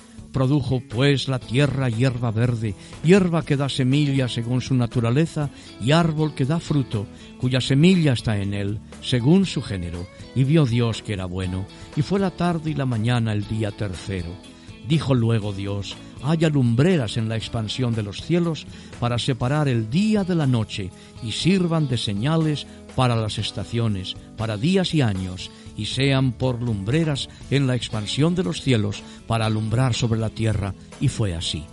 Produjo 0.31 0.81
pues 0.81 1.27
la 1.27 1.39
tierra 1.39 1.89
hierba 1.89 2.31
verde, 2.31 2.75
hierba 3.03 3.43
que 3.43 3.57
da 3.57 3.67
semilla 3.67 4.27
según 4.27 4.61
su 4.61 4.73
naturaleza, 4.75 5.49
y 5.81 5.91
árbol 5.91 6.33
que 6.33 6.45
da 6.45 6.59
fruto, 6.59 7.05
cuya 7.39 7.59
semilla 7.59 8.13
está 8.13 8.37
en 8.37 8.53
él, 8.53 8.79
según 9.01 9.45
su 9.45 9.61
género. 9.61 10.07
Y 10.35 10.43
vio 10.45 10.65
Dios 10.65 11.01
que 11.01 11.13
era 11.13 11.25
bueno, 11.25 11.65
y 11.95 12.01
fue 12.01 12.19
la 12.19 12.31
tarde 12.31 12.71
y 12.71 12.73
la 12.73 12.85
mañana 12.85 13.33
el 13.33 13.47
día 13.47 13.71
tercero. 13.71 14.29
Dijo 14.87 15.13
luego 15.13 15.53
Dios, 15.53 15.95
haya 16.23 16.49
lumbreras 16.49 17.17
en 17.17 17.29
la 17.29 17.35
expansión 17.35 17.93
de 17.93 18.03
los 18.03 18.21
cielos 18.21 18.65
para 18.99 19.19
separar 19.19 19.67
el 19.67 19.89
día 19.89 20.23
de 20.23 20.35
la 20.35 20.47
noche, 20.47 20.91
y 21.23 21.33
sirvan 21.33 21.87
de 21.87 21.97
señales 21.97 22.65
para 22.95 23.15
las 23.15 23.37
estaciones, 23.37 24.15
para 24.37 24.57
días 24.57 24.93
y 24.93 25.01
años, 25.01 25.51
y 25.77 25.85
sean 25.85 26.31
por 26.31 26.61
lumbreras 26.61 27.29
en 27.49 27.67
la 27.67 27.75
expansión 27.75 28.35
de 28.35 28.43
los 28.43 28.61
cielos 28.61 29.03
para 29.27 29.45
alumbrar 29.45 29.93
sobre 29.93 30.19
la 30.19 30.29
tierra. 30.29 30.73
Y 30.99 31.07
fue 31.07 31.33
así. 31.33 31.65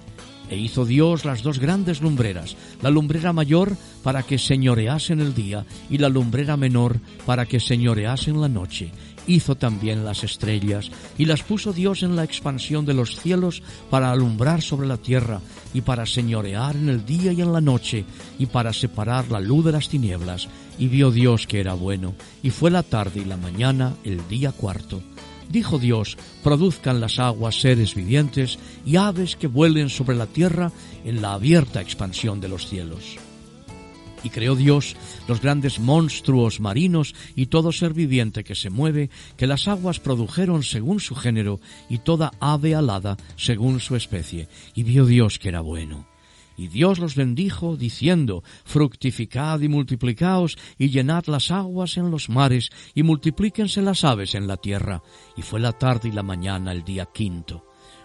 E 0.51 0.57
hizo 0.57 0.87
Dios 0.87 1.25
las 1.25 1.43
dos 1.43 1.59
grandes 1.59 2.01
lumbreras, 2.01 2.57
la 2.81 2.91
lumbrera 2.91 3.33
mayor 3.33 3.77
para 4.03 4.23
que 4.23 4.39
señoreasen 4.39 5.21
el 5.21 5.35
día 5.35 5.67
y 5.91 5.99
la 5.99 6.09
lumbrera 6.09 6.57
menor 6.57 7.01
para 7.27 7.45
que 7.45 7.61
señoreasen 7.61 8.41
la 8.41 8.49
noche. 8.49 8.91
Hizo 9.27 9.57
también 9.57 10.07
las 10.07 10.25
estrellas 10.25 10.91
y 11.19 11.27
las 11.27 11.43
puso 11.43 11.75
Dios 11.75 12.03
en 12.03 12.17
la 12.17 12.25
expansión 12.25 12.87
de 12.87 12.95
los 12.95 13.21
cielos 13.21 13.63
para 13.91 14.11
alumbrar 14.11 14.63
sobre 14.63 14.89
la 14.89 14.97
tierra 14.97 15.43
y 15.75 15.83
para 15.83 16.07
señorear 16.07 16.77
en 16.77 16.89
el 16.89 17.05
día 17.05 17.33
y 17.33 17.43
en 17.43 17.53
la 17.53 17.61
noche 17.61 18.07
y 18.39 18.47
para 18.47 18.73
separar 18.73 19.31
la 19.31 19.41
luz 19.41 19.67
de 19.67 19.73
las 19.73 19.91
tinieblas. 19.91 20.49
Y 20.79 20.89
vio 20.89 21.11
Dios 21.11 21.47
que 21.47 21.61
era 21.61 21.75
bueno, 21.75 22.15
y 22.43 22.51
fue 22.51 22.71
la 22.71 22.83
tarde 22.83 23.21
y 23.21 23.25
la 23.25 23.37
mañana 23.37 23.97
el 24.05 24.27
día 24.29 24.53
cuarto. 24.53 25.03
Dijo 25.51 25.79
Dios, 25.79 26.17
produzcan 26.43 27.01
las 27.01 27.19
aguas 27.19 27.61
seres 27.61 27.95
vivientes 27.95 28.59
y 28.85 28.97
aves 28.97 29.37
que 29.37 29.47
vuelen 29.47 29.89
sobre 29.89 30.17
la 30.17 30.27
tierra 30.27 30.73
en 31.05 31.23
la 31.23 31.33
abierta 31.33 31.81
expansión 31.81 32.41
de 32.41 32.49
los 32.49 32.69
cielos. 32.69 33.17
Y 34.23 34.31
creó 34.31 34.57
Dios 34.57 34.97
los 35.29 35.41
grandes 35.41 35.79
monstruos 35.79 36.61
marinos 36.61 37.15
y 37.37 37.47
todo 37.47 37.73
ser 37.73 37.95
viviente 37.95 38.45
que 38.45 38.55
se 38.55 38.69
mueve, 38.69 39.11
que 39.37 39.47
las 39.47 39.69
aguas 39.69 40.01
produjeron 40.01 40.65
según 40.65 41.01
su 41.01 41.15
género, 41.15 41.61
y 41.89 41.99
toda 41.99 42.33
ave 42.41 42.75
alada 42.75 43.17
según 43.37 43.81
su 43.81 43.95
especie. 43.95 44.49
Y 44.75 44.83
vio 44.83 45.07
Dios 45.07 45.39
que 45.39 45.49
era 45.49 45.61
bueno. 45.61 46.08
Y 46.59 46.67
Dios 46.67 46.99
los 46.99 47.15
bendijo, 47.15 47.77
diciendo, 47.77 48.43
Fructificad 48.65 49.61
y 49.61 49.69
multiplicaos, 49.69 50.59
y 50.77 50.91
llenad 50.91 51.25
las 51.27 51.53
aguas 51.53 51.97
en 51.97 52.11
los 52.11 52.29
mares, 52.29 52.71
y 52.95 53.05
multiplíquense 53.05 53.81
las 53.81 54.03
aves 54.05 54.35
en 54.35 54.49
la 54.49 54.57
tierra. 54.57 55.03
Y 55.37 55.43
fue 55.43 55.61
la 55.61 55.73
tarde 55.73 56.09
y 56.09 56.13
la 56.13 56.25
mañana 56.25 56.73
el 56.73 56.83
día 56.83 57.07
quinto. 57.07 57.65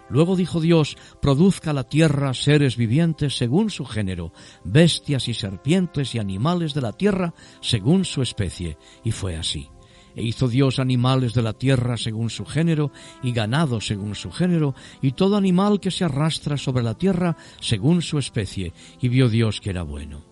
Luego 0.10 0.36
dijo 0.36 0.62
Dios, 0.62 0.96
produzca 1.22 1.74
la 1.74 1.86
tierra 1.86 2.36
seres 2.36 2.78
vivientes 2.78 3.36
según 3.36 3.72
su 3.72 3.86
género, 3.86 4.32
bestias 4.64 5.28
y 5.28 5.34
serpientes 5.34 6.14
y 6.14 6.20
animales 6.20 6.76
de 6.76 6.82
la 6.82 6.94
tierra 6.94 7.34
según 7.62 8.06
su 8.06 8.22
especie. 8.22 8.78
Y 9.04 9.12
fue 9.12 9.36
así. 9.36 9.73
E 10.16 10.24
hizo 10.24 10.48
Dios 10.48 10.80
animales 10.80 11.34
de 11.34 11.42
la 11.42 11.54
tierra 11.54 11.98
según 11.98 12.30
su 12.30 12.46
género, 12.46 12.92
y 13.22 13.32
ganado 13.32 13.82
según 13.82 14.16
su 14.16 14.32
género, 14.32 14.76
y 15.02 15.12
todo 15.12 15.38
animal 15.38 15.80
que 15.80 15.92
se 15.92 16.04
arrastra 16.04 16.58
sobre 16.58 16.84
la 16.84 16.96
tierra 16.96 17.38
según 17.60 18.02
su 18.02 18.18
especie. 18.18 18.74
Y 19.02 19.10
vio 19.10 19.30
Dios 19.30 19.60
que 19.62 19.72
era 19.72 19.84
bueno. 19.84 20.26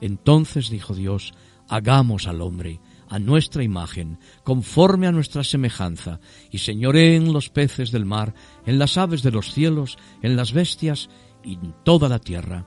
Entonces 0.00 0.70
dijo 0.70 0.94
Dios, 0.94 1.34
hagamos 1.68 2.26
al 2.26 2.40
hombre 2.40 2.80
a 3.08 3.18
nuestra 3.18 3.64
imagen, 3.64 4.18
conforme 4.44 5.08
a 5.08 5.12
nuestra 5.12 5.42
semejanza, 5.42 6.20
y 6.50 6.58
señoreen 6.58 7.32
los 7.32 7.50
peces 7.50 7.90
del 7.90 8.06
mar, 8.06 8.34
en 8.64 8.78
las 8.78 8.96
aves 8.96 9.22
de 9.22 9.32
los 9.32 9.52
cielos, 9.52 9.98
en 10.22 10.36
las 10.36 10.52
bestias, 10.52 11.10
y 11.42 11.54
en 11.54 11.74
toda 11.84 12.08
la 12.08 12.18
tierra, 12.18 12.66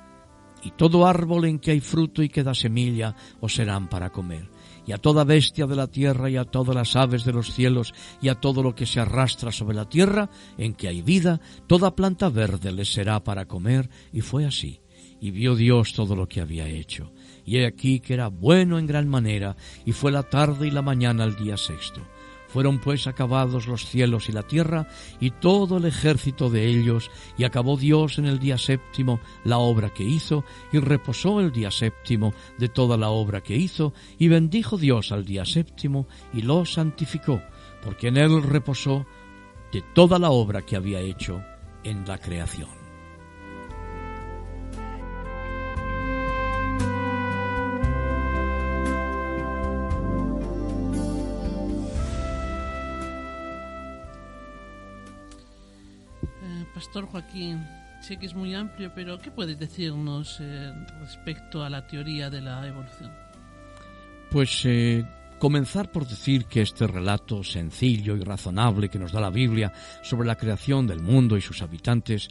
y 0.63 0.71
todo 0.71 1.05
árbol 1.05 1.45
en 1.45 1.59
que 1.59 1.71
hay 1.71 1.79
fruto 1.79 2.23
y 2.23 2.29
que 2.29 2.43
da 2.43 2.53
semilla 2.53 3.15
os 3.39 3.55
serán 3.55 3.89
para 3.89 4.11
comer 4.11 4.49
y 4.85 4.91
a 4.91 4.97
toda 4.97 5.23
bestia 5.23 5.67
de 5.67 5.75
la 5.75 5.87
tierra 5.87 6.29
y 6.29 6.37
a 6.37 6.45
todas 6.45 6.75
las 6.75 6.95
aves 6.95 7.23
de 7.23 7.33
los 7.33 7.53
cielos 7.53 7.93
y 8.21 8.29
a 8.29 8.35
todo 8.35 8.63
lo 8.63 8.75
que 8.75 8.85
se 8.85 8.99
arrastra 8.99 9.51
sobre 9.51 9.75
la 9.75 9.87
tierra 9.87 10.29
en 10.57 10.73
que 10.73 10.87
hay 10.87 11.01
vida, 11.01 11.39
toda 11.67 11.95
planta 11.95 12.29
verde 12.29 12.71
les 12.71 12.91
será 12.91 13.23
para 13.23 13.45
comer. 13.45 13.89
Y 14.11 14.21
fue 14.21 14.45
así. 14.45 14.81
Y 15.19 15.31
vio 15.31 15.55
Dios 15.55 15.93
todo 15.93 16.15
lo 16.15 16.27
que 16.27 16.41
había 16.41 16.67
hecho. 16.67 17.11
Y 17.45 17.57
he 17.57 17.67
aquí 17.67 17.99
que 17.99 18.13
era 18.15 18.27
bueno 18.27 18.79
en 18.79 18.87
gran 18.87 19.07
manera, 19.07 19.55
y 19.85 19.91
fue 19.91 20.11
la 20.11 20.23
tarde 20.23 20.67
y 20.67 20.71
la 20.71 20.81
mañana 20.81 21.23
el 21.23 21.35
día 21.35 21.57
sexto. 21.57 22.01
Fueron 22.51 22.79
pues 22.79 23.07
acabados 23.07 23.67
los 23.67 23.85
cielos 23.85 24.27
y 24.27 24.33
la 24.33 24.43
tierra 24.43 24.87
y 25.19 25.31
todo 25.31 25.77
el 25.77 25.85
ejército 25.85 26.49
de 26.49 26.65
ellos, 26.65 27.09
y 27.37 27.45
acabó 27.45 27.77
Dios 27.77 28.19
en 28.19 28.25
el 28.25 28.39
día 28.39 28.57
séptimo 28.57 29.19
la 29.43 29.57
obra 29.57 29.93
que 29.93 30.03
hizo, 30.03 30.43
y 30.71 30.79
reposó 30.79 31.39
el 31.39 31.51
día 31.51 31.71
séptimo 31.71 32.33
de 32.57 32.67
toda 32.67 32.97
la 32.97 33.09
obra 33.09 33.41
que 33.41 33.55
hizo, 33.55 33.93
y 34.17 34.27
bendijo 34.27 34.77
Dios 34.77 35.11
al 35.11 35.25
día 35.25 35.45
séptimo, 35.45 36.07
y 36.33 36.41
lo 36.41 36.65
santificó, 36.65 37.41
porque 37.83 38.09
en 38.09 38.17
él 38.17 38.43
reposó 38.43 39.05
de 39.71 39.81
toda 39.93 40.19
la 40.19 40.31
obra 40.31 40.61
que 40.61 40.75
había 40.75 40.99
hecho 40.99 41.41
en 41.83 42.05
la 42.05 42.17
creación. 42.17 42.80
Pastor 56.81 57.05
Joaquín, 57.05 57.63
sé 57.99 58.17
que 58.17 58.25
es 58.25 58.33
muy 58.33 58.55
amplio, 58.55 58.91
pero 58.95 59.19
¿qué 59.19 59.29
puedes 59.29 59.59
decirnos 59.59 60.39
eh, 60.41 60.73
respecto 60.99 61.63
a 61.63 61.69
la 61.69 61.85
teoría 61.85 62.31
de 62.31 62.41
la 62.41 62.67
evolución? 62.67 63.11
Pues 64.31 64.65
eh, 64.65 65.05
comenzar 65.37 65.91
por 65.91 66.07
decir 66.07 66.45
que 66.45 66.63
este 66.63 66.87
relato 66.87 67.43
sencillo 67.43 68.17
y 68.17 68.23
razonable 68.23 68.89
que 68.89 68.97
nos 68.97 69.11
da 69.11 69.21
la 69.21 69.29
Biblia 69.29 69.71
sobre 70.01 70.27
la 70.27 70.35
creación 70.35 70.87
del 70.87 71.03
mundo 71.03 71.37
y 71.37 71.41
sus 71.41 71.61
habitantes, 71.61 72.29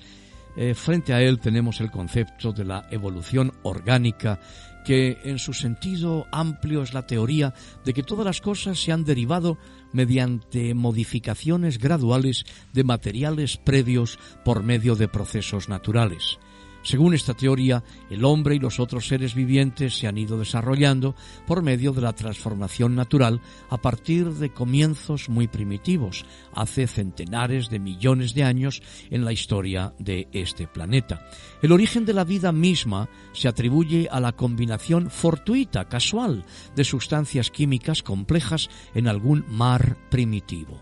eh, 0.57 0.75
frente 0.75 1.13
a 1.13 1.23
él 1.23 1.39
tenemos 1.39 1.81
el 1.81 1.93
concepto 1.93 2.51
de 2.51 2.65
la 2.65 2.89
evolución 2.91 3.53
orgánica 3.63 4.41
que 4.85 5.19
en 5.25 5.39
su 5.39 5.53
sentido 5.53 6.27
amplio 6.33 6.83
es 6.83 6.95
la 6.95 7.07
teoría 7.07 7.55
de 7.85 7.93
que 7.93 8.03
todas 8.03 8.25
las 8.25 8.41
cosas 8.41 8.83
se 8.83 8.93
han 8.93 9.05
derivado 9.05 9.59
mediante 9.93 10.75
modificaciones 10.75 11.79
graduales 11.79 12.45
de 12.73 12.85
materiales 12.85 13.57
previos 13.57 14.19
por 14.45 14.63
medio 14.63 14.95
de 14.97 15.09
procesos 15.09 15.69
naturales. 15.69 16.39
Según 16.83 17.15
esta 17.15 17.35
teoría, 17.35 17.85
el 18.09 18.25
hombre 18.25 18.55
y 18.55 18.59
los 18.59 18.81
otros 18.81 19.07
seres 19.07 19.35
vivientes 19.35 19.99
se 19.99 20.07
han 20.07 20.17
ido 20.17 20.39
desarrollando 20.39 21.15
por 21.47 21.63
medio 21.63 21.93
de 21.93 22.01
la 22.01 22.15
transformación 22.15 22.95
natural 22.95 23.41
a 23.69 23.77
partir 23.79 24.31
de 24.35 24.51
comienzos 24.51 25.29
muy 25.29 25.47
primitivos, 25.47 26.25
hace 26.55 26.87
centenares 26.87 27.69
de 27.69 27.79
millones 27.79 28.35
de 28.35 28.45
años 28.45 28.83
en 29.11 29.25
la 29.25 29.33
historia 29.33 29.95
de 29.99 30.29
este 30.33 30.67
planeta. 30.67 31.27
El 31.63 31.73
origen 31.73 32.07
de 32.07 32.15
la 32.15 32.25
vida 32.25 32.51
misma 32.51 33.09
se 33.33 33.49
atribuye 33.49 34.09
a 34.11 34.21
la 34.21 34.33
combinación 34.33 35.11
fortuita, 35.11 35.89
casual, 35.89 36.45
de 36.75 36.85
sustancias 36.85 37.51
químicas 37.51 38.03
complejas 38.03 38.71
en 38.95 39.07
algún 39.07 39.45
mar 39.49 39.99
primitivo 40.11 40.81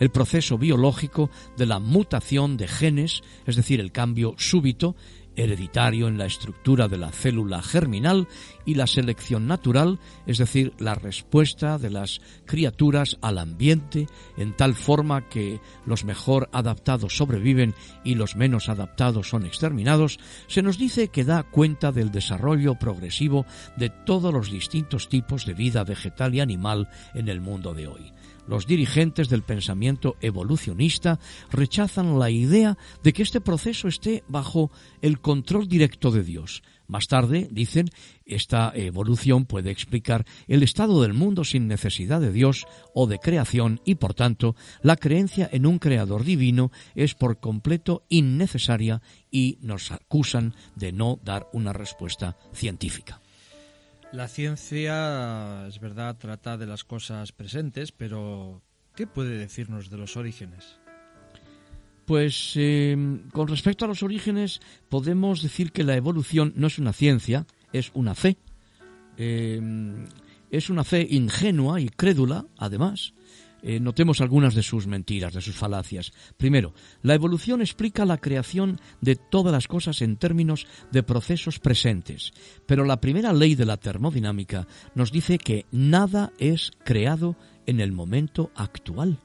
el 0.00 0.10
proceso 0.10 0.58
biológico 0.58 1.30
de 1.56 1.66
la 1.66 1.78
mutación 1.78 2.56
de 2.56 2.66
genes, 2.66 3.22
es 3.46 3.54
decir, 3.54 3.80
el 3.80 3.92
cambio 3.92 4.34
súbito 4.38 4.96
hereditario 5.40 6.08
en 6.08 6.18
la 6.18 6.26
estructura 6.26 6.88
de 6.88 6.98
la 6.98 7.10
célula 7.10 7.62
germinal 7.62 8.28
y 8.64 8.74
la 8.74 8.86
selección 8.86 9.46
natural, 9.46 9.98
es 10.26 10.38
decir, 10.38 10.72
la 10.78 10.94
respuesta 10.94 11.78
de 11.78 11.90
las 11.90 12.20
criaturas 12.44 13.16
al 13.22 13.38
ambiente 13.38 14.06
en 14.36 14.54
tal 14.54 14.74
forma 14.74 15.28
que 15.28 15.60
los 15.86 16.04
mejor 16.04 16.48
adaptados 16.52 17.16
sobreviven 17.16 17.74
y 18.04 18.14
los 18.14 18.36
menos 18.36 18.68
adaptados 18.68 19.28
son 19.28 19.46
exterminados, 19.46 20.18
se 20.46 20.62
nos 20.62 20.78
dice 20.78 21.08
que 21.08 21.24
da 21.24 21.42
cuenta 21.42 21.92
del 21.92 22.10
desarrollo 22.10 22.74
progresivo 22.74 23.46
de 23.76 23.88
todos 23.88 24.32
los 24.32 24.50
distintos 24.50 25.08
tipos 25.08 25.46
de 25.46 25.54
vida 25.54 25.84
vegetal 25.84 26.34
y 26.34 26.40
animal 26.40 26.88
en 27.14 27.28
el 27.28 27.40
mundo 27.40 27.74
de 27.74 27.86
hoy. 27.86 28.12
Los 28.50 28.66
dirigentes 28.66 29.28
del 29.28 29.44
pensamiento 29.44 30.16
evolucionista 30.20 31.20
rechazan 31.52 32.18
la 32.18 32.30
idea 32.30 32.76
de 33.00 33.12
que 33.12 33.22
este 33.22 33.40
proceso 33.40 33.86
esté 33.86 34.24
bajo 34.26 34.72
el 35.02 35.20
control 35.20 35.68
directo 35.68 36.10
de 36.10 36.24
Dios. 36.24 36.64
Más 36.88 37.06
tarde, 37.06 37.46
dicen, 37.52 37.90
esta 38.26 38.72
evolución 38.74 39.44
puede 39.44 39.70
explicar 39.70 40.26
el 40.48 40.64
estado 40.64 41.00
del 41.00 41.14
mundo 41.14 41.44
sin 41.44 41.68
necesidad 41.68 42.20
de 42.20 42.32
Dios 42.32 42.66
o 42.92 43.06
de 43.06 43.20
creación 43.20 43.80
y, 43.84 43.94
por 43.94 44.14
tanto, 44.14 44.56
la 44.82 44.96
creencia 44.96 45.48
en 45.52 45.64
un 45.64 45.78
creador 45.78 46.24
divino 46.24 46.72
es 46.96 47.14
por 47.14 47.38
completo 47.38 48.02
innecesaria 48.08 49.00
y 49.30 49.58
nos 49.60 49.92
acusan 49.92 50.56
de 50.74 50.90
no 50.90 51.20
dar 51.22 51.46
una 51.52 51.72
respuesta 51.72 52.36
científica. 52.52 53.20
La 54.12 54.26
ciencia, 54.26 55.66
es 55.68 55.78
verdad, 55.78 56.16
trata 56.18 56.56
de 56.58 56.66
las 56.66 56.82
cosas 56.82 57.30
presentes, 57.30 57.92
pero 57.92 58.60
¿qué 58.96 59.06
puede 59.06 59.38
decirnos 59.38 59.88
de 59.88 59.98
los 59.98 60.16
orígenes? 60.16 60.78
Pues 62.06 62.54
eh, 62.56 62.96
con 63.32 63.46
respecto 63.46 63.84
a 63.84 63.88
los 63.88 64.02
orígenes, 64.02 64.60
podemos 64.88 65.42
decir 65.42 65.70
que 65.70 65.84
la 65.84 65.94
evolución 65.94 66.52
no 66.56 66.66
es 66.66 66.78
una 66.78 66.92
ciencia, 66.92 67.46
es 67.72 67.92
una 67.94 68.16
fe. 68.16 68.36
Eh, 69.16 69.60
es 70.50 70.70
una 70.70 70.82
fe 70.82 71.06
ingenua 71.08 71.80
y 71.80 71.88
crédula, 71.88 72.46
además, 72.58 73.14
eh, 73.62 73.80
notemos 73.80 74.20
algunas 74.20 74.54
de 74.54 74.62
sus 74.62 74.86
mentiras, 74.86 75.34
de 75.34 75.40
sus 75.40 75.56
falacias. 75.56 76.12
Primero, 76.36 76.74
la 77.02 77.14
evolución 77.14 77.60
explica 77.60 78.04
la 78.04 78.18
creación 78.18 78.80
de 79.00 79.16
todas 79.16 79.52
las 79.52 79.68
cosas 79.68 80.02
en 80.02 80.16
términos 80.16 80.66
de 80.90 81.02
procesos 81.02 81.58
presentes, 81.58 82.32
pero 82.66 82.84
la 82.84 83.00
primera 83.00 83.32
ley 83.32 83.54
de 83.54 83.66
la 83.66 83.76
termodinámica 83.76 84.66
nos 84.94 85.12
dice 85.12 85.38
que 85.38 85.66
nada 85.70 86.32
es 86.38 86.70
creado 86.84 87.36
en 87.66 87.80
el 87.80 87.92
momento 87.92 88.50
actual. 88.54 89.18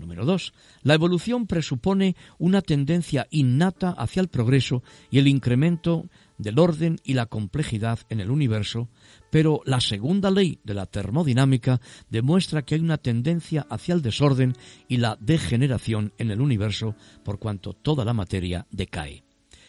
Número 0.00 0.24
dos, 0.24 0.54
la 0.82 0.94
evolución 0.94 1.46
presupone 1.46 2.16
una 2.38 2.62
tendencia 2.62 3.26
innata 3.30 3.90
hacia 3.90 4.22
el 4.22 4.28
progreso 4.28 4.82
y 5.10 5.18
el 5.18 5.28
incremento 5.28 6.08
del 6.38 6.58
orden 6.58 6.98
y 7.04 7.12
la 7.12 7.26
complejidad 7.26 7.98
en 8.08 8.20
el 8.20 8.30
universo, 8.30 8.88
pero 9.30 9.62
la 9.64 9.80
segunda 9.80 10.30
ley 10.30 10.60
de 10.64 10.74
la 10.74 10.86
termodinámica 10.86 11.80
demuestra 12.08 12.62
que 12.62 12.74
hay 12.74 12.80
una 12.80 12.98
tendencia 12.98 13.66
hacia 13.70 13.94
el 13.94 14.02
desorden 14.02 14.56
y 14.88 14.98
la 14.98 15.16
degeneración 15.20 16.12
en 16.18 16.30
el 16.30 16.40
universo 16.40 16.94
por 17.24 17.38
cuanto 17.38 17.72
toda 17.72 18.04
la 18.04 18.12
materia 18.12 18.66
decae. 18.70 19.24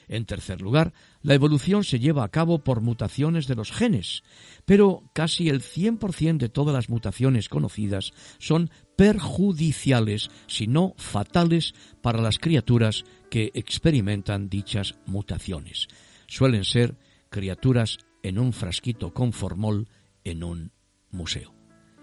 En 0.07 0.26
tercer 0.26 0.62
lugar, 0.62 0.91
la 1.22 1.36
evolución 1.36 1.86
se 1.86 1.99
lleva 1.99 2.26
a 2.26 2.30
cabo 2.30 2.59
por 2.59 2.82
mutaciones 2.82 3.47
de 3.47 3.55
los 3.55 3.72
genes, 3.72 4.24
pero 4.66 5.03
casi 5.14 5.47
el 5.47 5.62
100% 5.62 6.38
de 6.38 6.49
todas 6.49 6.76
las 6.76 6.89
mutaciones 6.89 7.47
conocidas 7.47 8.12
son 8.38 8.72
perjudiciales, 8.97 10.30
si 10.47 10.68
no 10.68 10.95
fatales, 10.97 11.74
para 12.01 12.22
las 12.22 12.39
criaturas 12.39 13.05
que 13.30 13.51
experimentan 13.53 14.49
dichas 14.49 14.95
mutaciones 15.05 15.88
suelen 16.32 16.64
ser 16.64 16.95
criaturas 17.30 17.99
en 18.24 18.39
un 18.39 18.53
frasquito 18.53 19.13
con 19.13 19.34
formol 19.34 19.88
en 20.24 20.43
un 20.43 20.72
museo. 21.11 21.61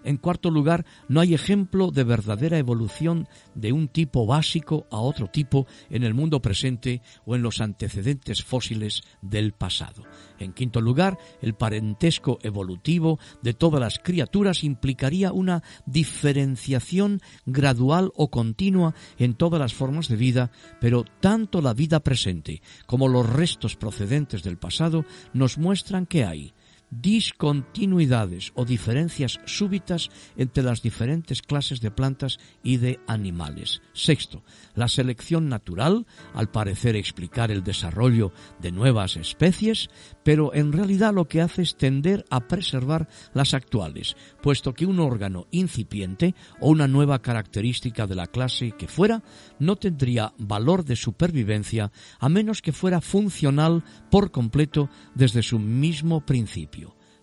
En 0.09 0.17
cuarto 0.17 0.51
lugar, 0.51 0.87
no 1.09 1.21
hay 1.21 1.35
ejemplo 1.35 1.91
de 1.91 2.03
verdadera 2.03 2.57
evolución 2.57 3.29
de 3.55 3.73
un 3.73 3.89
tipo 3.89 4.25
básico 4.25 4.87
a 4.91 4.97
otro 5.01 5.27
tipo 5.27 5.67
en 5.91 6.03
el 6.03 6.15
mundo 6.15 6.41
presente 6.41 7.03
o 7.27 7.37
en 7.37 7.43
los 7.43 7.61
antecedentes 7.61 8.43
fósiles 8.43 9.03
del 9.21 9.53
pasado. 9.53 10.05
En 10.39 10.55
quinto 10.55 10.81
lugar, 10.81 11.19
el 11.43 11.53
parentesco 11.53 12.39
evolutivo 12.43 13.19
de 13.43 13.53
todas 13.53 13.83
las 13.83 13.99
criaturas 13.99 14.65
implicaría 14.65 15.31
una 15.31 15.63
diferenciación 15.85 17.21
gradual 17.45 18.11
o 18.17 18.31
continua 18.31 18.95
en 19.19 19.35
todas 19.35 19.61
las 19.61 19.75
formas 19.75 20.09
de 20.09 20.17
vida, 20.17 20.51
pero 20.81 21.05
tanto 21.21 21.61
la 21.61 21.75
vida 21.75 22.01
presente 22.01 22.63
como 22.87 23.09
los 23.09 23.29
restos 23.29 23.77
procedentes 23.77 24.43
del 24.43 24.57
pasado 24.57 25.05
nos 25.35 25.59
muestran 25.59 26.07
que 26.07 26.25
hay 26.25 26.55
discontinuidades 26.91 28.53
o 28.55 28.65
diferencias 28.65 29.41
súbitas 29.45 30.09
entre 30.37 30.63
las 30.63 30.83
diferentes 30.83 31.43
clases 31.43 31.81
de 31.81 31.91
plantas 31.91 32.39
y 32.63 32.79
de 32.79 33.01
animales. 33.07 33.83
Sexto, 33.93 34.43
la 34.75 34.89
selección 34.89 35.49
natural, 35.49 36.07
al 36.35 36.51
parecer 36.51 36.97
explicar 36.97 37.51
el 37.51 37.63
desarrollo 37.63 38.33
de 38.61 38.73
nuevas 38.73 39.17
especies, 39.17 39.91
pero 40.23 40.55
en 40.55 40.73
realidad 40.73 41.15
lo 41.15 41.27
que 41.27 41.41
hace 41.41 41.63
es 41.63 41.77
tender 41.77 42.25
a 42.31 42.49
preservar 42.49 43.09
las 43.35 43.55
actuales, 43.55 44.17
puesto 44.43 44.75
que 44.75 44.87
un 44.87 45.01
órgano 45.01 45.47
incipiente 45.51 46.35
o 46.61 46.71
una 46.71 46.89
nueva 46.89 47.21
característica 47.21 48.07
de 48.07 48.15
la 48.15 48.27
clase 48.27 48.73
que 48.73 48.89
fuera 48.89 49.23
no 49.59 49.77
tendría 49.77 50.33
valor 50.39 50.85
de 50.85 50.97
supervivencia 50.97 51.93
a 52.19 52.29
menos 52.29 52.63
que 52.63 52.73
fuera 52.73 53.01
funcional 53.01 53.85
por 54.11 54.31
completo 54.31 54.89
desde 55.15 55.43
su 55.43 55.59
mismo 55.59 56.25
principio. 56.25 56.78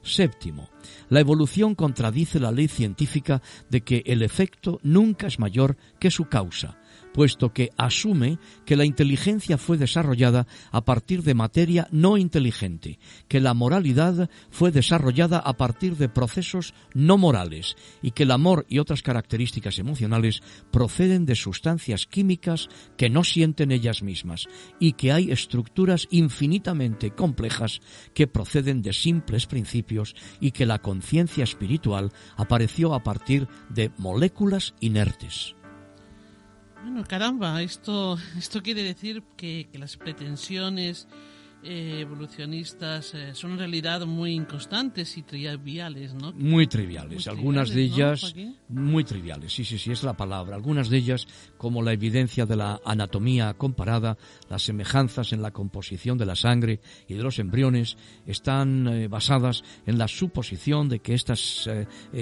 Séptimo, 0.06 0.70
la 1.10 1.20
evolución 1.20 1.74
contradice 1.74 2.40
la 2.40 2.52
ley 2.52 2.68
científica 2.68 3.42
de 3.72 3.82
que 3.82 4.04
el 4.06 4.22
efecto 4.22 4.80
nunca 4.84 5.26
es 5.26 5.40
mayor 5.40 5.78
que 6.00 6.12
su 6.12 6.26
causa, 6.26 6.78
puesto 7.16 7.54
que 7.54 7.72
asume 7.78 8.40
que 8.66 8.76
la 8.76 8.84
inteligencia 8.84 9.58
fue 9.58 9.78
desarrollada 9.78 10.48
a 10.72 10.84
partir 10.84 11.24
de 11.24 11.34
materia 11.34 11.88
no 11.90 12.18
inteligente, 12.18 13.00
que 13.30 13.40
la 13.40 13.54
moralidad 13.54 14.30
fue 14.52 14.70
desarrollada 14.70 15.40
a 15.40 15.54
partir 15.54 15.96
de 15.96 16.10
procesos 16.10 16.74
no 16.94 17.18
morales 17.18 17.78
y 18.02 18.12
que 18.12 18.24
el 18.24 18.32
amor 18.32 18.66
y 18.68 18.80
otras 18.80 19.02
características 19.02 19.80
emocionales 19.80 20.42
proceden 20.72 21.26
de 21.26 21.36
sustancias 21.36 22.06
químicas 22.06 22.68
que 22.98 23.10
no 23.10 23.24
sienten 23.24 23.72
ellas 23.72 24.04
mismas 24.04 24.48
y 24.78 24.92
que 24.92 25.14
hay 25.14 25.32
estructuras 25.32 26.10
infinitamente 26.12 27.12
complejas 27.12 27.80
que 28.14 28.28
proceden 28.28 28.82
de 28.82 28.92
simples 28.92 29.46
principios 29.46 30.18
y 30.42 30.52
que 30.52 30.66
la 30.66 30.80
conciencia 30.80 31.46
espiritual 31.46 32.12
apareció 32.36 32.94
a 32.94 33.04
partir 33.04 33.48
de 33.70 33.92
moléculas 33.98 34.74
inertes. 34.82 35.56
Bueno, 36.86 37.04
caramba, 37.04 37.64
esto, 37.64 38.16
esto 38.38 38.62
quiere 38.62 38.84
decir 38.84 39.24
que, 39.36 39.68
que 39.72 39.80
las 39.80 39.98
pretensiones 39.98 41.08
eh, 41.68 42.02
evolucionistas 42.02 43.16
eh, 43.16 43.34
son 43.34 43.54
en 43.54 43.58
realidad 43.58 44.06
muy 44.06 44.34
inconstantes 44.34 45.18
y 45.18 45.24
triviales, 45.24 46.14
¿no? 46.14 46.32
Muy 46.34 46.68
triviales, 46.68 47.28
algunas 47.28 47.72
de 47.72 47.82
ellas 47.82 48.36
muy 48.70 49.04
triviales, 49.04 49.52
sí, 49.52 49.66
sí, 49.66 49.80
sí, 49.80 49.92
es 49.92 50.04
la 50.04 50.14
palabra. 50.14 50.56
Algunas 50.56 50.90
de 50.90 50.98
ellas, 50.98 51.28
como 51.58 51.82
la 51.82 51.92
evidencia 51.92 52.46
de 52.46 52.56
la 52.56 52.80
anatomía 52.86 53.56
comparada, 53.56 54.16
las 54.48 54.62
semejanzas 54.62 55.34
en 55.34 55.42
la 55.42 55.50
composición 55.50 56.20
de 56.20 56.28
la 56.28 56.36
sangre 56.36 56.82
y 57.08 57.16
de 57.16 57.24
los 57.24 57.40
embriones, 57.40 57.98
están 58.28 58.88
eh, 58.88 59.08
basadas 59.08 59.64
en 59.88 59.98
la 59.98 60.08
suposición 60.08 60.88
de 60.88 61.00
que 61.00 61.16
estas 61.16 61.68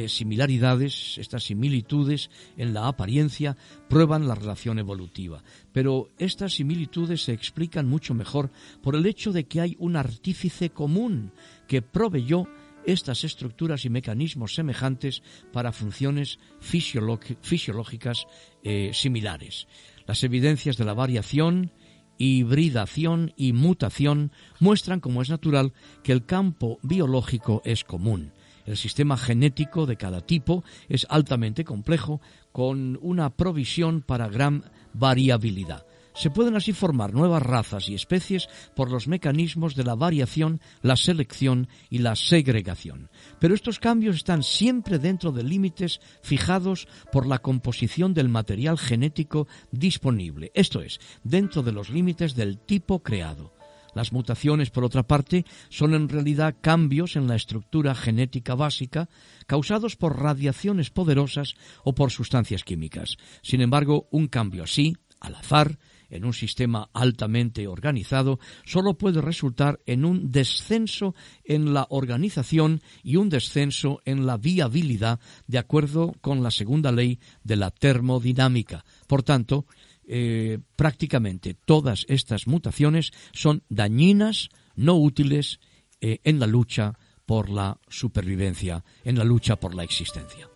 similaridades, 0.07 1.17
estas 1.17 1.43
similitudes 1.43 2.29
en 2.55 2.73
la 2.73 2.87
apariencia, 2.87 3.57
prueban 3.93 4.27
la 4.27 4.33
relación 4.33 4.79
evolutiva. 4.79 5.43
Pero 5.71 6.09
estas 6.17 6.55
similitudes 6.55 7.23
se 7.23 7.31
explican 7.31 7.87
mucho 7.87 8.15
mejor 8.15 8.49
por 8.81 8.95
el 8.95 9.05
hecho 9.05 9.31
de 9.31 9.43
que 9.43 9.61
hay 9.61 9.75
un 9.77 9.95
artífice 9.95 10.71
común 10.71 11.31
que 11.67 11.83
proveyó 11.83 12.47
estas 12.87 13.23
estructuras 13.23 13.85
y 13.85 13.91
mecanismos 13.91 14.55
semejantes 14.55 15.21
para 15.51 15.71
funciones 15.71 16.39
fisiológicas 16.59 18.25
eh, 18.63 18.89
similares. 18.95 19.67
Las 20.07 20.23
evidencias 20.23 20.75
de 20.77 20.85
la 20.85 20.95
variación, 20.95 21.71
hibridación 22.17 23.31
y 23.37 23.53
mutación 23.53 24.31
muestran, 24.59 25.01
como 25.01 25.21
es 25.21 25.29
natural, 25.29 25.71
que 26.01 26.13
el 26.13 26.25
campo 26.25 26.79
biológico 26.81 27.61
es 27.63 27.83
común. 27.83 28.31
El 28.65 28.77
sistema 28.77 29.17
genético 29.17 29.85
de 29.85 29.97
cada 29.97 30.21
tipo 30.21 30.63
es 30.89 31.05
altamente 31.09 31.63
complejo, 31.63 32.21
con 32.51 32.97
una 33.01 33.31
provisión 33.31 34.01
para 34.01 34.29
gran 34.29 34.63
variabilidad. 34.93 35.85
Se 36.15 36.29
pueden 36.29 36.55
así 36.55 36.73
formar 36.73 37.13
nuevas 37.13 37.41
razas 37.41 37.89
y 37.89 37.95
especies 37.95 38.47
por 38.75 38.91
los 38.91 39.07
mecanismos 39.07 39.75
de 39.75 39.83
la 39.83 39.95
variación, 39.95 40.61
la 40.83 40.95
selección 40.95 41.67
y 41.89 41.99
la 41.99 42.15
segregación. 42.15 43.09
Pero 43.39 43.55
estos 43.55 43.79
cambios 43.79 44.17
están 44.17 44.43
siempre 44.43 44.99
dentro 44.99 45.31
de 45.31 45.43
límites 45.43 46.01
fijados 46.21 46.87
por 47.11 47.25
la 47.25 47.39
composición 47.39 48.13
del 48.13 48.29
material 48.29 48.77
genético 48.77 49.47
disponible, 49.71 50.51
esto 50.53 50.81
es, 50.81 50.99
dentro 51.23 51.63
de 51.63 51.71
los 51.71 51.89
límites 51.89 52.35
del 52.35 52.59
tipo 52.59 53.01
creado. 53.01 53.52
Las 53.95 54.11
mutaciones, 54.11 54.69
por 54.69 54.83
otra 54.83 55.03
parte, 55.03 55.45
son 55.69 55.93
en 55.93 56.09
realidad 56.09 56.55
cambios 56.61 57.15
en 57.15 57.27
la 57.27 57.35
estructura 57.35 57.95
genética 57.95 58.55
básica 58.55 59.09
causados 59.45 59.95
por 59.95 60.21
radiaciones 60.21 60.89
poderosas 60.89 61.55
o 61.83 61.93
por 61.93 62.11
sustancias 62.11 62.63
químicas. 62.63 63.17
Sin 63.41 63.61
embargo, 63.61 64.07
un 64.11 64.27
cambio 64.27 64.63
así, 64.63 64.95
al 65.19 65.35
azar, 65.35 65.77
en 66.13 66.25
un 66.25 66.33
sistema 66.33 66.89
altamente 66.93 67.67
organizado, 67.67 68.39
solo 68.65 68.97
puede 68.97 69.19
resultar 69.19 69.79
en 69.87 70.05
un 70.05 70.31
descenso 70.31 71.15
en 71.43 71.73
la 71.73 71.87
organización 71.89 72.81
y 73.01 73.15
un 73.15 73.29
descenso 73.29 74.01
en 74.05 74.27
la 74.27 74.37
viabilidad 74.37 75.19
de 75.47 75.57
acuerdo 75.57 76.13
con 76.21 76.43
la 76.43 76.51
segunda 76.51 76.91
ley 76.91 77.19
de 77.43 77.55
la 77.55 77.71
termodinámica. 77.71 78.85
Por 79.07 79.23
tanto, 79.23 79.65
eh, 80.05 80.59
prácticamente 80.75 81.53
todas 81.53 82.05
estas 82.09 82.47
mutaciones 82.47 83.11
son 83.31 83.63
dañinas, 83.69 84.49
no 84.75 84.95
útiles 84.95 85.59
eh, 86.01 86.19
en 86.23 86.39
la 86.39 86.47
lucha 86.47 86.97
por 87.25 87.49
la 87.49 87.77
supervivencia, 87.87 88.83
en 89.03 89.17
la 89.17 89.23
lucha 89.23 89.55
por 89.55 89.75
la 89.75 89.83
existencia. 89.83 90.49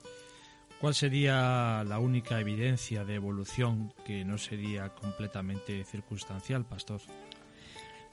¿Cuál 0.82 0.94
sería 0.94 1.84
la 1.86 1.98
única 1.98 2.40
evidencia 2.40 3.04
de 3.04 3.16
evolución 3.16 3.94
que 4.06 4.24
no 4.26 4.38
sería 4.38 4.90
completamente 4.90 5.84
circunstancial, 5.86 6.66
pastor? 6.66 7.02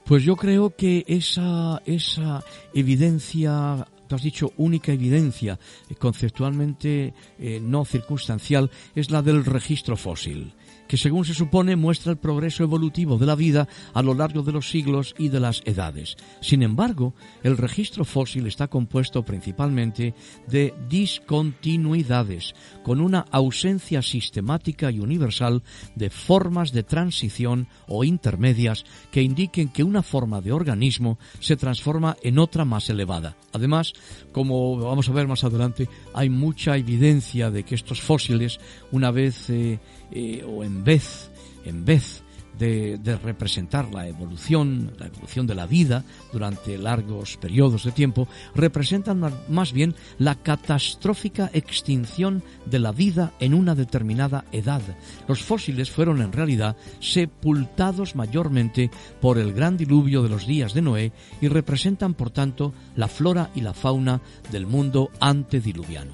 Pues 0.03 0.23
yo 0.23 0.35
creo 0.35 0.75
que 0.75 1.03
esa, 1.07 1.81
esa 1.85 2.43
evidencia 2.73 3.85
tú 4.07 4.15
has 4.15 4.21
dicho 4.21 4.53
única 4.57 4.91
evidencia, 4.93 5.59
eh, 5.89 5.95
conceptualmente 5.95 7.13
no 7.61 7.85
circunstancial, 7.85 8.71
es 8.95 9.09
la 9.09 9.21
del 9.21 9.43
registro 9.43 9.97
fósil 9.97 10.53
que 10.95 11.01
según 11.01 11.25
se 11.25 11.33
supone 11.33 11.75
muestra 11.75 12.13
el 12.13 12.17
progreso 12.17 12.63
evolutivo 12.63 13.17
de 13.17 13.25
la 13.25 13.35
vida 13.35 13.67
a 13.93 14.01
lo 14.01 14.13
largo 14.13 14.43
de 14.43 14.53
los 14.53 14.69
siglos 14.69 15.13
y 15.17 15.27
de 15.27 15.41
las 15.41 15.61
edades. 15.65 16.15
Sin 16.39 16.63
embargo, 16.63 17.13
el 17.43 17.57
registro 17.57 18.05
fósil 18.05 18.47
está 18.47 18.69
compuesto 18.69 19.25
principalmente 19.25 20.13
de 20.47 20.73
discontinuidades, 20.87 22.55
con 22.81 23.01
una 23.01 23.25
ausencia 23.29 24.01
sistemática 24.01 24.89
y 24.89 25.01
universal 25.01 25.63
de 25.95 26.09
formas 26.09 26.71
de 26.71 26.83
transición 26.83 27.67
o 27.89 28.05
intermedias 28.05 28.85
que 29.11 29.21
indiquen 29.21 29.67
que 29.67 29.83
una 29.83 30.01
forma 30.01 30.39
de 30.39 30.53
organismo 30.53 31.19
se 31.41 31.57
transforma 31.57 32.15
en 32.23 32.39
otra 32.39 32.63
más 32.63 32.89
elevada. 32.89 33.35
Además, 33.51 33.91
como 34.31 34.77
vamos 34.77 35.09
a 35.09 35.11
ver 35.11 35.27
más 35.27 35.43
adelante, 35.43 35.89
hay 36.13 36.29
mucha 36.29 36.77
evidencia 36.77 37.51
de 37.51 37.63
que 37.63 37.75
estos 37.75 37.99
fósiles, 37.99 38.61
una 38.93 39.11
vez 39.11 39.49
eh, 39.49 39.79
eh, 40.11 40.45
o 40.47 40.63
en 40.63 40.84
vez, 40.85 41.29
en 41.65 41.83
vez 41.83 42.23
de, 42.57 43.19
representar 43.21 43.93
la 43.93 44.07
evolución, 44.07 44.93
la 44.97 45.07
evolución 45.07 45.47
de 45.47 45.55
la 45.55 45.65
vida 45.65 46.03
durante 46.31 46.77
largos 46.77 47.37
periodos 47.37 47.83
de 47.83 47.91
tiempo, 47.91 48.27
representan 48.53 49.21
más 49.49 49.73
bien 49.73 49.95
la 50.17 50.35
catastrófica 50.35 51.49
extinción 51.53 52.43
de 52.65 52.79
la 52.79 52.91
vida 52.91 53.33
en 53.39 53.53
una 53.53 53.75
determinada 53.75 54.45
edad. 54.51 54.81
Los 55.27 55.41
fósiles 55.41 55.91
fueron 55.91 56.21
en 56.21 56.31
realidad 56.31 56.77
sepultados 56.99 58.15
mayormente 58.15 58.89
por 59.21 59.37
el 59.37 59.53
gran 59.53 59.77
diluvio 59.77 60.23
de 60.23 60.29
los 60.29 60.47
días 60.47 60.73
de 60.73 60.81
Noé 60.81 61.11
y 61.41 61.47
representan 61.47 62.13
por 62.13 62.29
tanto 62.29 62.73
la 62.95 63.07
flora 63.07 63.49
y 63.55 63.61
la 63.61 63.73
fauna 63.73 64.21
del 64.51 64.65
mundo 64.65 65.11
antediluviano. 65.19 66.13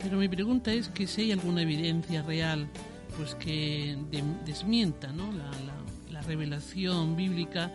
Pero 0.00 0.18
mi 0.18 0.28
pregunta 0.28 0.72
es 0.72 0.88
que 0.88 1.06
si 1.06 1.22
hay 1.22 1.32
alguna 1.32 1.62
evidencia 1.62 2.22
real 2.22 2.68
pues 3.16 3.34
que 3.34 3.96
desmienta 4.44 5.12
¿no? 5.12 5.30
la, 5.32 6.22
revelación 6.22 7.14
bíblica 7.14 7.70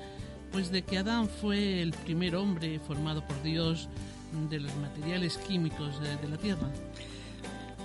pues 0.52 0.72
de 0.72 0.82
que 0.82 0.98
Adán 0.98 1.30
fue 1.30 1.82
el 1.82 1.94
primer 1.94 2.36
hombre 2.36 2.80
formado 2.80 3.26
por 3.26 3.42
Dios 3.44 3.88
de 4.50 4.60
los 4.60 4.76
materiales 4.78 5.38
químicos 5.38 6.02
de, 6.02 6.28
la 6.28 6.38
tierra. 6.38 6.68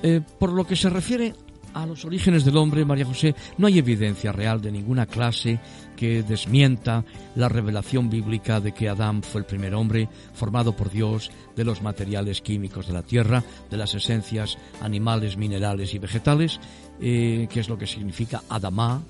Eh, 0.02 0.22
por 0.40 0.52
lo 0.52 0.66
que 0.66 0.74
se 0.74 0.90
refiere 0.90 1.34
a 1.76 1.84
los 1.84 2.07
orígenes 2.07 2.44
del 2.44 2.57
hombre, 2.57 2.86
María 2.86 3.04
José, 3.04 3.34
no 3.59 3.66
hay 3.66 3.78
evidencia 3.78 4.32
real 4.32 4.62
de 4.62 4.72
ninguna 4.72 5.04
clase 5.04 5.61
que 5.94 6.22
desmienta 6.22 7.04
la 7.34 7.50
revelación 7.50 8.09
bíblica 8.09 8.61
de 8.61 8.72
que 8.72 8.88
Adán 8.88 9.22
fue 9.22 9.42
el 9.42 9.46
primer 9.46 9.74
hombre 9.74 10.09
formado 10.32 10.74
por 10.74 10.90
Dios 10.90 11.30
de 11.54 11.64
los 11.64 11.82
materiales 11.82 12.40
químicos 12.40 12.86
de 12.86 12.94
la 12.94 13.02
tierra, 13.02 13.44
de 13.70 13.76
las 13.76 13.94
esencias 13.94 14.57
animales, 14.80 15.36
minerales 15.36 15.92
y 15.92 15.98
vegetales, 15.98 16.61
eh, 17.01 17.47
que 17.51 17.61
es 17.61 17.68
lo 17.68 17.78
que 17.78 17.86
significa 17.86 18.42
Adamá, 18.49 19.03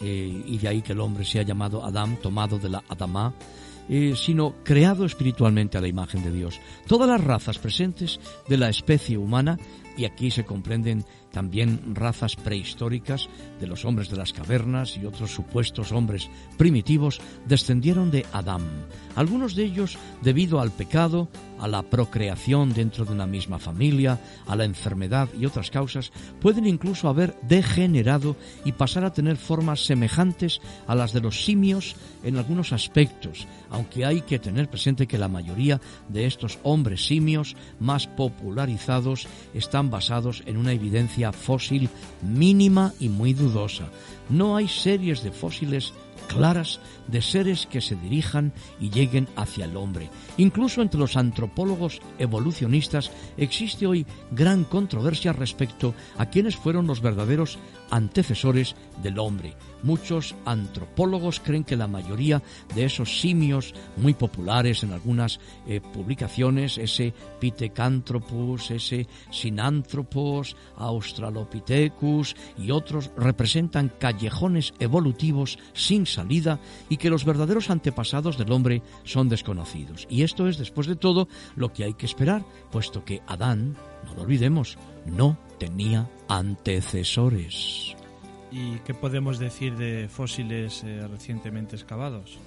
eh, 0.00 0.42
y 0.46 0.58
de 0.58 0.68
ahí 0.68 0.82
que 0.82 0.92
el 0.92 1.00
hombre 1.00 1.24
sea 1.24 1.42
llamado 1.42 1.84
Adán, 1.84 2.18
tomado 2.20 2.58
de 2.58 2.68
la 2.68 2.82
Adamá, 2.88 3.32
eh, 3.88 4.14
sino 4.16 4.54
creado 4.64 5.04
espiritualmente 5.04 5.78
a 5.78 5.80
la 5.80 5.88
imagen 5.88 6.22
de 6.22 6.32
Dios. 6.32 6.60
Todas 6.86 7.08
las 7.08 7.22
razas 7.22 7.58
presentes 7.58 8.18
de 8.48 8.56
la 8.56 8.68
especie 8.68 9.18
humana, 9.18 9.58
y 9.96 10.04
aquí 10.04 10.30
se 10.30 10.44
comprenden 10.44 11.04
también 11.34 11.96
razas 11.96 12.36
prehistóricas 12.36 13.28
de 13.60 13.66
los 13.66 13.84
hombres 13.84 14.08
de 14.08 14.16
las 14.16 14.32
cavernas 14.32 14.96
y 14.96 15.04
otros 15.04 15.32
supuestos 15.32 15.90
hombres 15.90 16.30
primitivos 16.56 17.20
descendieron 17.46 18.12
de 18.12 18.24
Adán. 18.32 18.62
Algunos 19.16 19.56
de 19.56 19.64
ellos 19.64 19.98
debido 20.22 20.60
al 20.60 20.70
pecado, 20.70 21.28
a 21.58 21.66
la 21.66 21.82
procreación 21.82 22.72
dentro 22.72 23.04
de 23.04 23.12
una 23.12 23.26
misma 23.26 23.58
familia, 23.58 24.20
a 24.46 24.54
la 24.54 24.64
enfermedad 24.64 25.28
y 25.38 25.46
otras 25.46 25.70
causas, 25.70 26.12
pueden 26.40 26.66
incluso 26.66 27.08
haber 27.08 27.36
degenerado 27.42 28.36
y 28.64 28.72
pasar 28.72 29.04
a 29.04 29.12
tener 29.12 29.36
formas 29.36 29.84
semejantes 29.84 30.60
a 30.86 30.94
las 30.94 31.12
de 31.12 31.20
los 31.20 31.44
simios 31.44 31.96
en 32.22 32.36
algunos 32.36 32.72
aspectos, 32.72 33.46
aunque 33.70 34.04
hay 34.04 34.20
que 34.22 34.38
tener 34.38 34.68
presente 34.68 35.06
que 35.06 35.18
la 35.18 35.28
mayoría 35.28 35.80
de 36.08 36.26
estos 36.26 36.58
hombres 36.62 37.06
simios 37.06 37.56
más 37.80 38.06
popularizados 38.06 39.26
están 39.52 39.90
basados 39.90 40.42
en 40.46 40.56
una 40.56 40.72
evidencia 40.72 41.23
fósil 41.32 41.88
mínima 42.22 42.92
y 43.00 43.08
muy 43.08 43.32
dudosa. 43.34 43.88
No 44.28 44.56
hay 44.56 44.68
series 44.68 45.22
de 45.22 45.30
fósiles 45.30 45.92
claras 46.24 46.80
de 47.06 47.22
seres 47.22 47.66
que 47.66 47.80
se 47.80 47.96
dirijan 47.96 48.52
y 48.80 48.90
lleguen 48.90 49.28
hacia 49.36 49.66
el 49.66 49.76
hombre. 49.76 50.10
Incluso 50.36 50.82
entre 50.82 51.00
los 51.00 51.16
antropólogos 51.16 52.00
evolucionistas 52.18 53.10
existe 53.36 53.86
hoy 53.86 54.06
gran 54.30 54.64
controversia 54.64 55.32
respecto 55.32 55.94
a 56.16 56.26
quiénes 56.26 56.56
fueron 56.56 56.86
los 56.86 57.00
verdaderos 57.00 57.58
antecesores 57.94 58.74
del 59.02 59.20
hombre. 59.20 59.54
Muchos 59.84 60.34
antropólogos 60.46 61.38
creen 61.38 61.62
que 61.62 61.76
la 61.76 61.86
mayoría 61.86 62.42
de 62.74 62.84
esos 62.86 63.20
simios 63.20 63.72
muy 63.96 64.14
populares 64.14 64.82
en 64.82 64.92
algunas 64.92 65.38
eh, 65.68 65.80
publicaciones, 65.80 66.78
ese 66.78 67.12
Pithecanthropus, 67.38 68.72
ese 68.72 69.06
Sinanthropus, 69.30 70.56
Australopithecus 70.76 72.34
y 72.58 72.72
otros 72.72 73.12
representan 73.16 73.92
callejones 74.00 74.74
evolutivos 74.80 75.58
sin 75.72 76.06
salida 76.06 76.58
y 76.88 76.96
que 76.96 77.10
los 77.10 77.24
verdaderos 77.24 77.70
antepasados 77.70 78.38
del 78.38 78.50
hombre 78.50 78.82
son 79.04 79.28
desconocidos. 79.28 80.06
Y 80.10 80.22
esto 80.22 80.48
es, 80.48 80.58
después 80.58 80.88
de 80.88 80.96
todo, 80.96 81.28
lo 81.54 81.72
que 81.72 81.84
hay 81.84 81.94
que 81.94 82.06
esperar, 82.06 82.44
puesto 82.72 83.04
que 83.04 83.22
Adán, 83.28 83.76
no 84.04 84.14
lo 84.14 84.22
olvidemos, 84.22 84.78
no 85.06 85.38
tenía 85.58 86.08
antecesores. 86.28 87.94
¿Y 88.50 88.78
qué 88.80 88.94
podemos 88.94 89.38
decir 89.38 89.76
de 89.76 90.08
fósiles 90.08 90.84
eh, 90.84 91.06
recientemente 91.08 91.76
excavados? 91.76 92.38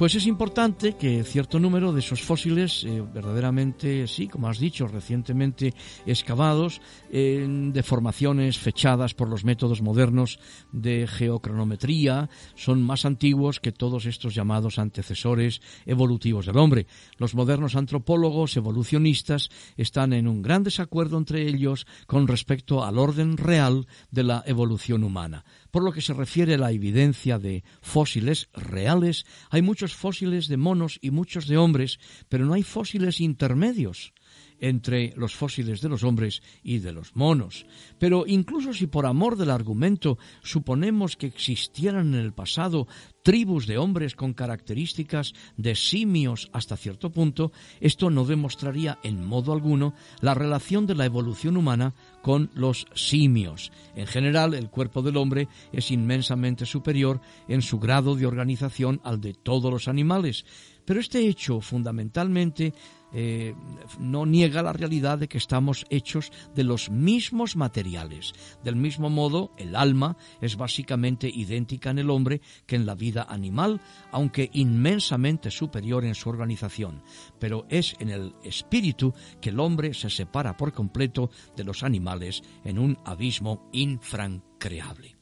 Pues 0.00 0.14
es 0.14 0.26
importante 0.26 0.94
que 0.94 1.22
cierto 1.24 1.60
número 1.60 1.92
de 1.92 2.00
esos 2.00 2.22
fósiles, 2.22 2.84
eh, 2.84 3.04
verdaderamente, 3.12 4.06
sí, 4.06 4.28
como 4.28 4.48
has 4.48 4.58
dicho, 4.58 4.86
recientemente 4.86 5.74
excavados, 6.06 6.80
en 7.10 7.74
de 7.74 7.82
formaciones 7.82 8.56
fechadas 8.56 9.12
por 9.12 9.28
los 9.28 9.44
métodos 9.44 9.82
modernos 9.82 10.38
de 10.72 11.06
geocronometría, 11.06 12.30
son 12.54 12.82
más 12.82 13.04
antiguos 13.04 13.60
que 13.60 13.72
todos 13.72 14.06
estos 14.06 14.34
llamados 14.34 14.78
antecesores 14.78 15.60
evolutivos 15.84 16.46
del 16.46 16.56
hombre. 16.56 16.86
Los 17.18 17.34
modernos 17.34 17.76
antropólogos 17.76 18.56
evolucionistas 18.56 19.50
están 19.76 20.14
en 20.14 20.28
un 20.28 20.40
gran 20.40 20.62
desacuerdo 20.62 21.18
entre 21.18 21.46
ellos 21.46 21.86
con 22.06 22.26
respecto 22.26 22.86
al 22.86 22.96
orden 22.96 23.36
real 23.36 23.86
de 24.10 24.22
la 24.22 24.42
evolución 24.46 25.04
humana. 25.04 25.44
Por 25.70 25.84
lo 25.84 25.92
que 25.92 26.00
se 26.00 26.14
refiere 26.14 26.54
a 26.54 26.58
la 26.58 26.72
evidencia 26.72 27.38
de 27.38 27.64
fósiles 27.80 28.48
reales, 28.52 29.24
hay 29.50 29.62
muchos 29.62 29.94
fósiles 29.94 30.48
de 30.48 30.56
monos 30.56 30.98
y 31.00 31.10
muchos 31.10 31.46
de 31.46 31.56
hombres, 31.56 31.98
pero 32.28 32.44
no 32.44 32.54
hay 32.54 32.62
fósiles 32.62 33.20
intermedios 33.20 34.12
entre 34.60 35.12
los 35.16 35.34
fósiles 35.34 35.80
de 35.80 35.88
los 35.88 36.04
hombres 36.04 36.42
y 36.62 36.78
de 36.78 36.92
los 36.92 37.16
monos. 37.16 37.66
Pero 37.98 38.24
incluso 38.26 38.72
si 38.72 38.86
por 38.86 39.06
amor 39.06 39.36
del 39.36 39.50
argumento 39.50 40.18
suponemos 40.42 41.16
que 41.16 41.26
existieran 41.26 42.14
en 42.14 42.20
el 42.20 42.32
pasado 42.32 42.86
tribus 43.22 43.66
de 43.66 43.78
hombres 43.78 44.14
con 44.14 44.32
características 44.32 45.34
de 45.56 45.74
simios 45.74 46.48
hasta 46.52 46.76
cierto 46.76 47.10
punto, 47.10 47.52
esto 47.80 48.10
no 48.10 48.24
demostraría 48.24 48.98
en 49.02 49.24
modo 49.24 49.52
alguno 49.52 49.94
la 50.20 50.34
relación 50.34 50.86
de 50.86 50.94
la 50.94 51.04
evolución 51.04 51.56
humana 51.56 51.94
con 52.22 52.50
los 52.54 52.86
simios. 52.94 53.72
En 53.94 54.06
general, 54.06 54.54
el 54.54 54.70
cuerpo 54.70 55.02
del 55.02 55.16
hombre 55.16 55.48
es 55.72 55.90
inmensamente 55.90 56.66
superior 56.66 57.20
en 57.48 57.62
su 57.62 57.78
grado 57.78 58.14
de 58.14 58.26
organización 58.26 59.00
al 59.04 59.20
de 59.20 59.34
todos 59.34 59.70
los 59.72 59.88
animales, 59.88 60.44
pero 60.84 61.00
este 61.00 61.26
hecho 61.26 61.60
fundamentalmente 61.60 62.72
eh, 63.12 63.54
no 63.98 64.26
niega 64.26 64.62
la 64.62 64.72
realidad 64.72 65.18
de 65.18 65.28
que 65.28 65.38
estamos 65.38 65.86
hechos 65.90 66.32
de 66.54 66.64
los 66.64 66.90
mismos 66.90 67.56
materiales. 67.56 68.32
Del 68.64 68.76
mismo 68.76 69.10
modo, 69.10 69.52
el 69.56 69.76
alma 69.76 70.16
es 70.40 70.56
básicamente 70.56 71.28
idéntica 71.28 71.90
en 71.90 71.98
el 71.98 72.10
hombre 72.10 72.40
que 72.66 72.76
en 72.76 72.86
la 72.86 72.94
vida 72.94 73.26
animal, 73.28 73.80
aunque 74.12 74.50
inmensamente 74.52 75.50
superior 75.50 76.04
en 76.04 76.14
su 76.14 76.28
organización. 76.28 77.02
Pero 77.38 77.66
es 77.68 77.94
en 77.98 78.10
el 78.10 78.34
espíritu 78.44 79.14
que 79.40 79.50
el 79.50 79.60
hombre 79.60 79.94
se 79.94 80.10
separa 80.10 80.56
por 80.56 80.72
completo 80.72 81.30
de 81.56 81.64
los 81.64 81.82
animales 81.82 82.42
en 82.64 82.78
un 82.78 82.98
abismo 83.04 83.68
infrancreable. 83.72 85.16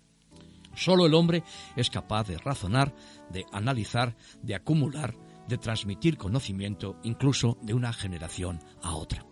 Solo 0.74 1.06
el 1.06 1.14
hombre 1.14 1.42
es 1.74 1.90
capaz 1.90 2.28
de 2.28 2.38
razonar, 2.38 2.94
de 3.32 3.44
analizar, 3.50 4.14
de 4.42 4.54
acumular, 4.54 5.14
de 5.48 5.58
transmitir 5.58 6.16
conocimiento 6.16 6.96
incluso 7.02 7.58
de 7.62 7.74
una 7.74 7.92
generación 7.92 8.60
a 8.82 8.94
otra. 8.94 9.24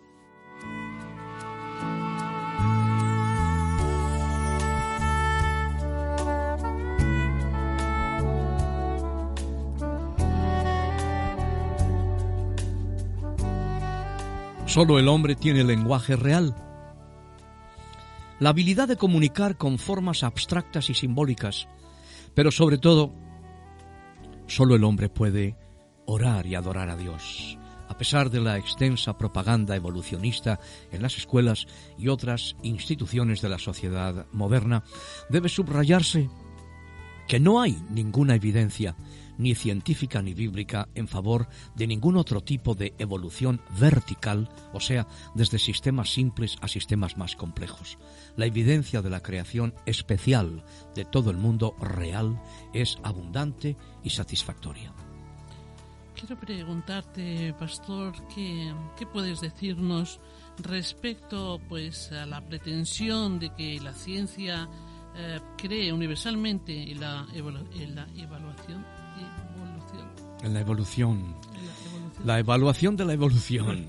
Solo 14.65 14.99
el 14.99 15.07
hombre 15.07 15.35
tiene 15.35 15.63
lenguaje 15.63 16.15
real. 16.15 16.53
La 18.39 18.49
habilidad 18.49 18.87
de 18.87 18.97
comunicar 18.97 19.57
con 19.57 19.79
formas 19.79 20.21
abstractas 20.21 20.89
y 20.91 20.93
simbólicas, 20.93 21.67
pero 22.35 22.51
sobre 22.51 22.77
todo, 22.77 23.11
solo 24.45 24.75
el 24.75 24.83
hombre 24.83 25.09
puede 25.09 25.55
orar 26.07 26.47
y 26.47 26.55
adorar 26.55 26.89
a 26.89 26.97
Dios. 26.97 27.57
A 27.89 27.97
pesar 27.97 28.29
de 28.29 28.41
la 28.41 28.57
extensa 28.57 29.17
propaganda 29.17 29.75
evolucionista 29.75 30.59
en 30.91 31.01
las 31.01 31.17
escuelas 31.17 31.67
y 31.97 32.07
otras 32.07 32.55
instituciones 32.63 33.41
de 33.41 33.49
la 33.49 33.59
sociedad 33.59 34.25
moderna, 34.31 34.83
debe 35.29 35.49
subrayarse 35.49 36.29
que 37.27 37.39
no 37.39 37.61
hay 37.61 37.77
ninguna 37.89 38.35
evidencia, 38.35 38.95
ni 39.37 39.53
científica 39.53 40.21
ni 40.21 40.33
bíblica, 40.33 40.87
en 40.95 41.07
favor 41.07 41.47
de 41.75 41.85
ningún 41.85 42.15
otro 42.15 42.41
tipo 42.41 42.73
de 42.73 42.93
evolución 42.97 43.61
vertical, 43.79 44.49
o 44.73 44.79
sea, 44.79 45.07
desde 45.35 45.59
sistemas 45.59 46.09
simples 46.09 46.55
a 46.61 46.67
sistemas 46.67 47.17
más 47.17 47.35
complejos. 47.35 47.97
La 48.37 48.45
evidencia 48.45 49.01
de 49.01 49.09
la 49.09 49.21
creación 49.21 49.75
especial 49.85 50.63
de 50.95 51.05
todo 51.05 51.29
el 51.29 51.37
mundo 51.37 51.75
real 51.79 52.41
es 52.73 52.97
abundante 53.03 53.75
y 54.03 54.09
satisfactoria. 54.09 54.93
Quiero 56.19 56.35
preguntarte, 56.35 57.53
pastor, 57.59 58.11
¿qué, 58.33 58.73
puedes 59.13 59.39
decirnos 59.39 60.19
respecto 60.63 61.61
pues 61.69 62.11
a 62.11 62.25
la 62.25 62.41
pretensión 62.41 63.37
de 63.37 63.53
que 63.53 63.79
la 63.79 63.93
ciencia 63.93 64.67
eh, 65.15 65.39
cree 65.57 65.93
universalmente 65.93 66.91
en 66.91 67.01
la, 67.01 67.27
evaluación, 67.35 68.83
En 70.41 70.53
la 70.55 70.61
evolución. 70.61 71.35
La 72.25 72.39
evaluación 72.39 72.97
de 72.97 73.05
la 73.05 73.13
evolución. 73.13 73.87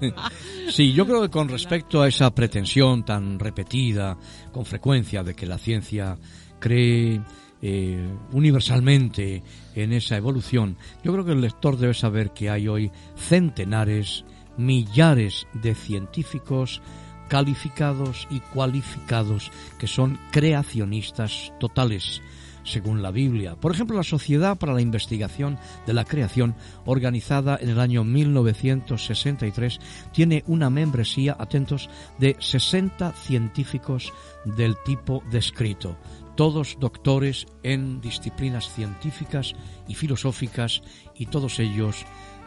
sí, 0.70 0.92
yo 0.92 1.04
creo 1.04 1.22
que 1.22 1.30
con 1.30 1.48
respecto 1.48 2.00
a 2.00 2.06
esa 2.06 2.32
pretensión 2.32 3.04
tan 3.04 3.40
repetida 3.40 4.16
con 4.52 4.64
frecuencia 4.64 5.24
de 5.24 5.34
que 5.34 5.46
la 5.46 5.58
ciencia 5.58 6.16
cree 6.60 7.20
eh, 7.60 8.08
universalmente 8.30 9.42
en 9.76 9.92
esa 9.92 10.16
evolución, 10.16 10.76
yo 11.04 11.12
creo 11.12 11.24
que 11.24 11.32
el 11.32 11.40
lector 11.40 11.76
debe 11.76 11.94
saber 11.94 12.32
que 12.32 12.50
hay 12.50 12.66
hoy 12.66 12.90
centenares, 13.16 14.24
millares 14.56 15.46
de 15.52 15.74
científicos 15.74 16.82
calificados 17.28 18.26
y 18.30 18.40
cualificados 18.40 19.50
que 19.78 19.86
son 19.86 20.18
creacionistas 20.30 21.52
totales, 21.60 22.22
según 22.64 23.02
la 23.02 23.10
Biblia. 23.10 23.54
Por 23.54 23.72
ejemplo, 23.72 23.96
la 23.96 24.02
Sociedad 24.02 24.56
para 24.56 24.74
la 24.74 24.80
Investigación 24.80 25.58
de 25.86 25.92
la 25.92 26.04
Creación, 26.04 26.54
organizada 26.84 27.58
en 27.60 27.68
el 27.70 27.80
año 27.80 28.04
1963, 28.04 29.78
tiene 30.12 30.42
una 30.46 30.70
membresía, 30.70 31.36
atentos, 31.38 31.88
de 32.18 32.36
60 32.38 33.12
científicos 33.12 34.12
del 34.44 34.76
tipo 34.84 35.22
descrito 35.30 35.96
todos 36.36 36.76
doctores 36.78 37.46
en 37.62 38.00
disciplinas 38.00 38.70
científicas 38.72 39.54
y 39.88 39.94
filosóficas 39.94 40.82
y 41.14 41.26
todos 41.26 41.58
ellos 41.58 42.04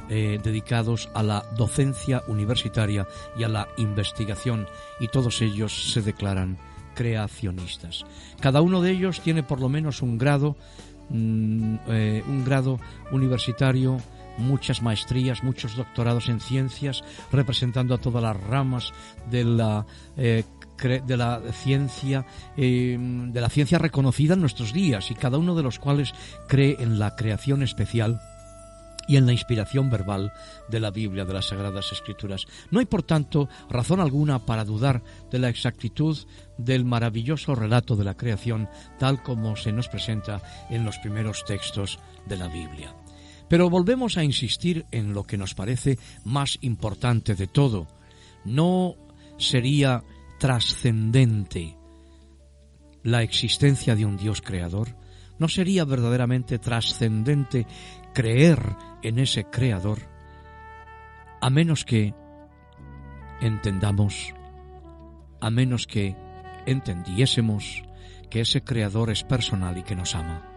eh, 0.10 0.40
dedicados 0.44 1.10
a 1.14 1.22
la 1.22 1.46
docencia 1.58 2.24
universitaria 2.28 3.08
y 3.38 3.44
a 3.44 3.50
la 3.50 3.68
investigación 3.78 4.68
y 5.00 5.08
todos 5.08 5.42
ellos 5.42 5.92
se 5.92 6.02
declaran 6.02 6.58
creacionistas. 6.96 8.06
Cada 8.40 8.62
uno 8.62 8.82
de 8.82 8.92
ellos 8.92 9.22
tiene 9.22 9.44
por 9.44 9.60
lo 9.60 9.70
menos 9.70 10.02
un 10.02 10.18
grado, 10.18 10.56
mm, 11.10 11.76
eh, 11.88 12.24
un 12.28 12.44
grado 12.44 12.80
universitario, 13.12 13.98
muchas 14.40 14.82
maestrías, 14.82 15.44
muchos 15.44 15.76
doctorados 15.76 16.30
en 16.30 16.40
ciencias, 16.40 17.04
representando 17.32 17.94
a 17.94 18.00
todas 18.00 18.24
las 18.24 18.42
ramas 18.42 18.92
de 19.30 19.44
la 19.44 19.86
eh, 20.18 20.44
de 20.82 21.18
la 21.18 21.42
ciencia, 21.52 22.26
em, 22.58 23.32
de 23.32 23.42
la 23.42 23.50
ciencia 23.50 23.78
reconocida 23.78 24.34
en 24.34 24.42
nuestros 24.42 24.74
días 24.74 25.12
y 25.12 25.16
cada 25.16 25.38
uno 25.38 25.56
de 25.56 25.64
los 25.64 25.80
cuales 25.80 26.14
cree 26.48 26.78
en 26.80 27.00
la 27.00 27.16
creación 27.16 27.64
especial 27.64 28.20
y 29.10 29.18
en 29.18 29.26
la 29.26 29.32
inspiración 29.32 29.90
verbal 29.90 30.32
de 30.70 30.80
la 30.80 30.92
Biblia, 30.92 31.26
de 31.26 31.34
las 31.34 31.48
Sagradas 31.48 31.92
Escrituras. 31.92 32.46
No 32.70 32.80
hay, 32.80 32.86
por 32.86 33.02
tanto, 33.02 33.50
razón 33.68 34.00
alguna 34.00 34.46
para 34.46 34.64
dudar 34.64 35.02
de 35.32 35.40
la 35.40 35.50
exactitud 35.50 36.16
del 36.60 36.86
maravilloso 36.86 37.56
relato 37.56 37.96
de 37.96 38.04
la 38.04 38.16
creación 38.16 38.70
tal 39.00 39.24
como 39.24 39.56
se 39.56 39.72
nos 39.72 39.90
presenta 39.90 40.44
en 40.70 40.86
los 40.86 41.00
primeros 41.00 41.44
textos 41.44 41.98
de 42.28 42.38
la 42.38 42.48
Biblia. 42.50 42.96
Pero 43.48 43.68
volvemos 43.68 44.16
a 44.18 44.24
insistir 44.24 44.86
en 44.92 45.14
lo 45.14 45.24
que 45.24 45.40
nos 45.40 45.56
parece 45.56 45.98
más 46.24 46.60
importante 46.62 47.34
de 47.34 47.48
todo. 47.48 47.88
No 48.46 48.94
sería 49.40 50.04
trascendente 50.40 51.78
la 53.04 53.22
existencia 53.22 53.96
de 53.96 54.06
un 54.06 54.18
Dios 54.18 54.42
creador? 54.42 54.96
¿No 55.38 55.48
sería 55.48 55.86
verdaderamente 55.86 56.58
trascendente 56.58 57.68
creer 58.14 58.60
en 59.04 59.20
ese 59.20 59.46
creador 59.46 60.00
a 61.42 61.50
menos 61.50 61.86
que 61.86 62.14
entendamos, 63.40 64.34
a 65.40 65.50
menos 65.50 65.88
que 65.88 66.16
entendiésemos 66.66 67.84
que 68.30 68.42
ese 68.42 68.64
creador 68.64 69.12
es 69.12 69.24
personal 69.24 69.78
y 69.78 69.84
que 69.84 69.96
nos 69.96 70.16
ama? 70.16 70.49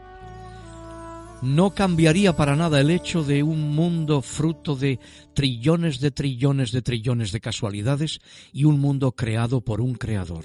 No 1.43 1.74
cambiaría 1.74 2.36
para 2.36 2.55
nada 2.55 2.80
el 2.80 2.90
hecho 2.90 3.24
de 3.24 3.43
un 3.43 3.74
mundo 3.74 4.22
fruto 4.22 4.76
de 4.76 5.01
trillones 5.34 5.99
de 5.99 6.12
trillones 6.12 6.70
de 6.70 6.82
trillones 6.82 7.32
de 7.32 7.40
casualidades 7.40 8.20
y 8.53 8.64
un 8.64 8.80
mundo 8.80 9.12
creado 9.12 9.61
por 9.61 9.80
un 9.80 9.95
creador. 9.95 10.45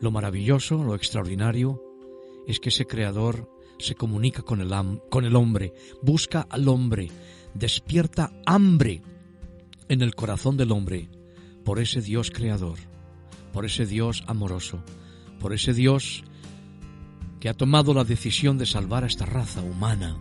Lo 0.00 0.10
maravilloso, 0.12 0.82
lo 0.84 0.94
extraordinario, 0.94 1.82
es 2.46 2.60
que 2.60 2.68
ese 2.68 2.86
creador 2.86 3.50
se 3.78 3.96
comunica 3.96 4.42
con 4.42 4.60
el, 4.60 4.70
con 5.10 5.24
el 5.24 5.34
hombre, 5.34 5.72
busca 6.00 6.46
al 6.48 6.68
hombre, 6.68 7.10
despierta 7.54 8.32
hambre 8.46 9.02
en 9.88 10.02
el 10.02 10.14
corazón 10.14 10.56
del 10.56 10.70
hombre 10.70 11.08
por 11.64 11.80
ese 11.80 12.00
Dios 12.00 12.30
creador, 12.30 12.78
por 13.52 13.64
ese 13.64 13.84
Dios 13.84 14.22
amoroso, 14.28 14.82
por 15.40 15.52
ese 15.52 15.72
Dios 15.72 16.22
que 17.42 17.48
ha 17.48 17.54
tomado 17.54 17.92
la 17.92 18.04
decisión 18.04 18.56
de 18.56 18.66
salvar 18.66 19.02
a 19.02 19.08
esta 19.08 19.26
raza 19.26 19.62
humana, 19.62 20.16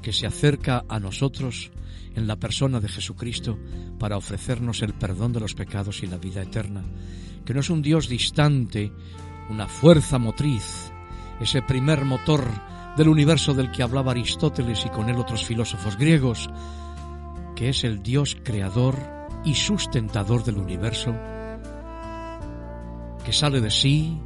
que 0.00 0.12
se 0.12 0.28
acerca 0.28 0.84
a 0.88 1.00
nosotros 1.00 1.72
en 2.14 2.28
la 2.28 2.36
persona 2.36 2.78
de 2.78 2.88
Jesucristo 2.88 3.58
para 3.98 4.16
ofrecernos 4.16 4.82
el 4.82 4.94
perdón 4.94 5.32
de 5.32 5.40
los 5.40 5.54
pecados 5.54 6.04
y 6.04 6.06
la 6.06 6.16
vida 6.16 6.40
eterna, 6.40 6.84
que 7.44 7.52
no 7.52 7.58
es 7.58 7.68
un 7.68 7.82
Dios 7.82 8.08
distante, 8.08 8.92
una 9.50 9.66
fuerza 9.66 10.20
motriz, 10.20 10.92
ese 11.40 11.62
primer 11.62 12.04
motor 12.04 12.44
del 12.96 13.08
universo 13.08 13.52
del 13.52 13.72
que 13.72 13.82
hablaba 13.82 14.12
Aristóteles 14.12 14.86
y 14.86 14.90
con 14.90 15.08
él 15.10 15.16
otros 15.16 15.44
filósofos 15.44 15.96
griegos, 15.96 16.48
que 17.56 17.70
es 17.70 17.82
el 17.82 18.04
Dios 18.04 18.36
creador 18.44 18.96
y 19.44 19.54
sustentador 19.54 20.44
del 20.44 20.58
universo, 20.58 21.12
que 23.24 23.32
sale 23.32 23.60
de 23.60 23.72
sí, 23.72 24.16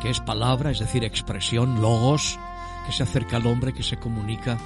que 0.00 0.10
es 0.10 0.20
palabra, 0.20 0.70
es 0.70 0.78
decir, 0.78 1.04
expresión, 1.04 1.80
logos, 1.80 2.38
que 2.86 2.92
se 2.92 3.02
acerca 3.02 3.36
al 3.36 3.46
hombre, 3.46 3.72
que 3.72 3.82
se 3.82 3.98
comunica, 3.98 4.58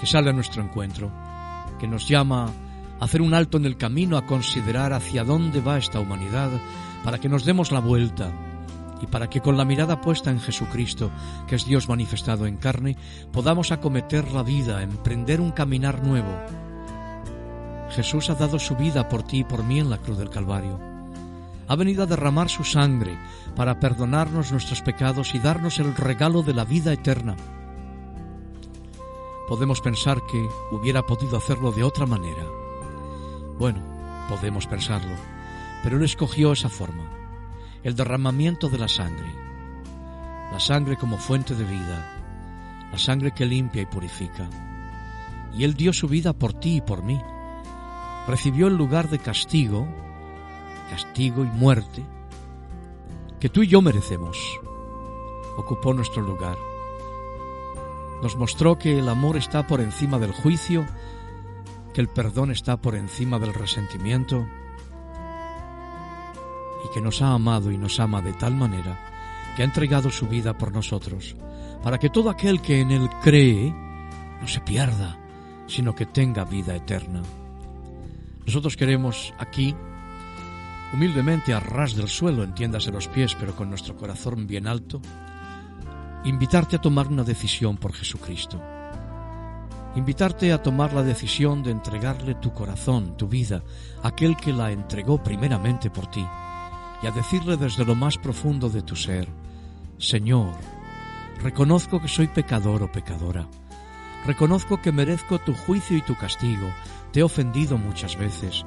que 0.00 0.06
sale 0.06 0.30
a 0.30 0.32
nuestro 0.32 0.62
encuentro, 0.62 1.10
que 1.78 1.86
nos 1.86 2.08
llama 2.08 2.50
a 3.00 3.04
hacer 3.04 3.22
un 3.22 3.34
alto 3.34 3.56
en 3.56 3.66
el 3.66 3.76
camino, 3.76 4.16
a 4.16 4.26
considerar 4.26 4.92
hacia 4.92 5.24
dónde 5.24 5.60
va 5.60 5.78
esta 5.78 6.00
humanidad, 6.00 6.50
para 7.04 7.18
que 7.18 7.28
nos 7.28 7.44
demos 7.44 7.70
la 7.70 7.80
vuelta 7.80 8.32
y 9.00 9.06
para 9.06 9.28
que 9.28 9.40
con 9.40 9.56
la 9.56 9.64
mirada 9.64 10.00
puesta 10.00 10.30
en 10.30 10.40
Jesucristo, 10.40 11.10
que 11.46 11.56
es 11.56 11.66
Dios 11.66 11.88
manifestado 11.88 12.46
en 12.46 12.56
carne, 12.56 12.96
podamos 13.32 13.72
acometer 13.72 14.32
la 14.32 14.42
vida, 14.42 14.82
emprender 14.82 15.40
un 15.40 15.52
caminar 15.52 16.04
nuevo. 16.04 16.34
Jesús 17.90 18.30
ha 18.30 18.34
dado 18.34 18.58
su 18.58 18.74
vida 18.76 19.08
por 19.08 19.22
ti 19.22 19.40
y 19.40 19.44
por 19.44 19.62
mí 19.62 19.78
en 19.78 19.90
la 19.90 19.98
cruz 19.98 20.18
del 20.18 20.30
Calvario. 20.30 20.80
Ha 21.68 21.76
venido 21.76 22.02
a 22.02 22.06
derramar 22.06 22.48
su 22.48 22.64
sangre 22.64 23.16
para 23.56 23.78
perdonarnos 23.78 24.52
nuestros 24.52 24.82
pecados 24.82 25.34
y 25.34 25.38
darnos 25.38 25.78
el 25.78 25.94
regalo 25.94 26.42
de 26.42 26.54
la 26.54 26.64
vida 26.64 26.92
eterna. 26.92 27.36
Podemos 29.48 29.80
pensar 29.80 30.22
que 30.26 30.48
hubiera 30.72 31.02
podido 31.02 31.36
hacerlo 31.36 31.70
de 31.70 31.84
otra 31.84 32.06
manera. 32.06 32.44
Bueno, 33.58 33.80
podemos 34.28 34.66
pensarlo, 34.66 35.14
pero 35.82 35.98
Él 35.98 36.04
escogió 36.04 36.52
esa 36.52 36.68
forma, 36.68 37.04
el 37.82 37.94
derramamiento 37.94 38.68
de 38.68 38.78
la 38.78 38.88
sangre, 38.88 39.30
la 40.50 40.58
sangre 40.58 40.96
como 40.96 41.18
fuente 41.18 41.54
de 41.54 41.64
vida, 41.64 42.10
la 42.90 42.98
sangre 42.98 43.32
que 43.32 43.46
limpia 43.46 43.82
y 43.82 43.86
purifica. 43.86 44.48
Y 45.52 45.64
Él 45.64 45.74
dio 45.74 45.92
su 45.92 46.08
vida 46.08 46.32
por 46.32 46.54
ti 46.54 46.76
y 46.76 46.80
por 46.80 47.02
mí. 47.04 47.20
Recibió 48.26 48.66
el 48.66 48.76
lugar 48.76 49.08
de 49.10 49.18
castigo, 49.18 49.86
castigo 50.90 51.44
y 51.44 51.48
muerte, 51.48 52.04
que 53.44 53.50
tú 53.50 53.62
y 53.62 53.66
yo 53.66 53.82
merecemos. 53.82 54.58
Ocupó 55.58 55.92
nuestro 55.92 56.22
lugar 56.22 56.56
nos 58.22 58.36
mostró 58.36 58.78
que 58.78 58.98
el 58.98 59.06
amor 59.06 59.36
está 59.36 59.66
por 59.66 59.82
encima 59.82 60.18
del 60.18 60.32
juicio, 60.32 60.86
que 61.92 62.00
el 62.00 62.08
perdón 62.08 62.50
está 62.50 62.78
por 62.78 62.94
encima 62.94 63.38
del 63.38 63.52
resentimiento 63.52 64.46
y 66.86 66.94
que 66.94 67.02
nos 67.02 67.20
ha 67.20 67.34
amado 67.34 67.70
y 67.70 67.76
nos 67.76 68.00
ama 68.00 68.22
de 68.22 68.32
tal 68.32 68.54
manera 68.54 69.52
que 69.54 69.60
ha 69.60 69.66
entregado 69.66 70.10
su 70.10 70.26
vida 70.26 70.56
por 70.56 70.72
nosotros, 70.72 71.36
para 71.82 71.98
que 71.98 72.08
todo 72.08 72.30
aquel 72.30 72.62
que 72.62 72.80
en 72.80 72.92
él 72.92 73.10
cree 73.22 73.70
no 74.40 74.48
se 74.48 74.60
pierda, 74.60 75.18
sino 75.66 75.94
que 75.94 76.06
tenga 76.06 76.46
vida 76.46 76.74
eterna. 76.74 77.20
Nosotros 78.46 78.74
queremos 78.74 79.34
aquí, 79.36 79.76
humildemente 80.92 81.52
a 81.52 81.60
ras 81.60 81.94
del 81.94 82.08
suelo, 82.08 82.42
entiéndase 82.42 82.92
los 82.92 83.08
pies, 83.08 83.34
pero 83.34 83.54
con 83.56 83.68
nuestro 83.68 83.96
corazón 83.96 84.46
bien 84.46 84.66
alto, 84.66 85.00
invitarte 86.24 86.76
a 86.76 86.80
tomar 86.80 87.08
una 87.08 87.24
decisión 87.24 87.76
por 87.76 87.92
Jesucristo. 87.92 88.60
Invitarte 89.96 90.52
a 90.52 90.62
tomar 90.62 90.92
la 90.92 91.02
decisión 91.02 91.62
de 91.62 91.70
entregarle 91.70 92.34
tu 92.34 92.52
corazón, 92.52 93.16
tu 93.16 93.28
vida, 93.28 93.62
aquel 94.02 94.36
que 94.36 94.52
la 94.52 94.72
entregó 94.72 95.22
primeramente 95.22 95.90
por 95.90 96.10
ti, 96.10 96.26
y 97.02 97.06
a 97.06 97.10
decirle 97.10 97.56
desde 97.56 97.84
lo 97.84 97.94
más 97.94 98.18
profundo 98.18 98.68
de 98.68 98.82
tu 98.82 98.96
ser, 98.96 99.28
Señor, 99.98 100.54
reconozco 101.40 102.00
que 102.00 102.08
soy 102.08 102.26
pecador 102.26 102.82
o 102.82 102.90
pecadora. 102.90 103.48
Reconozco 104.26 104.80
que 104.80 104.90
merezco 104.90 105.38
tu 105.38 105.52
juicio 105.54 105.96
y 105.96 106.00
tu 106.00 106.16
castigo. 106.16 106.68
Te 107.12 107.20
he 107.20 107.22
ofendido 107.22 107.76
muchas 107.76 108.16
veces. 108.16 108.64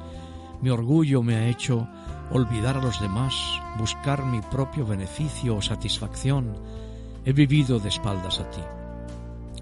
Mi 0.62 0.70
orgullo 0.70 1.22
me 1.22 1.34
ha 1.34 1.48
hecho 1.48 1.88
olvidar 2.30 2.76
a 2.76 2.82
los 2.82 3.00
demás, 3.00 3.34
buscar 3.78 4.24
mi 4.24 4.40
propio 4.40 4.86
beneficio 4.86 5.56
o 5.56 5.62
satisfacción 5.62 6.56
he 7.24 7.32
vivido 7.32 7.78
de 7.78 7.88
espaldas 7.88 8.40
a 8.40 8.50
ti. 8.50 8.60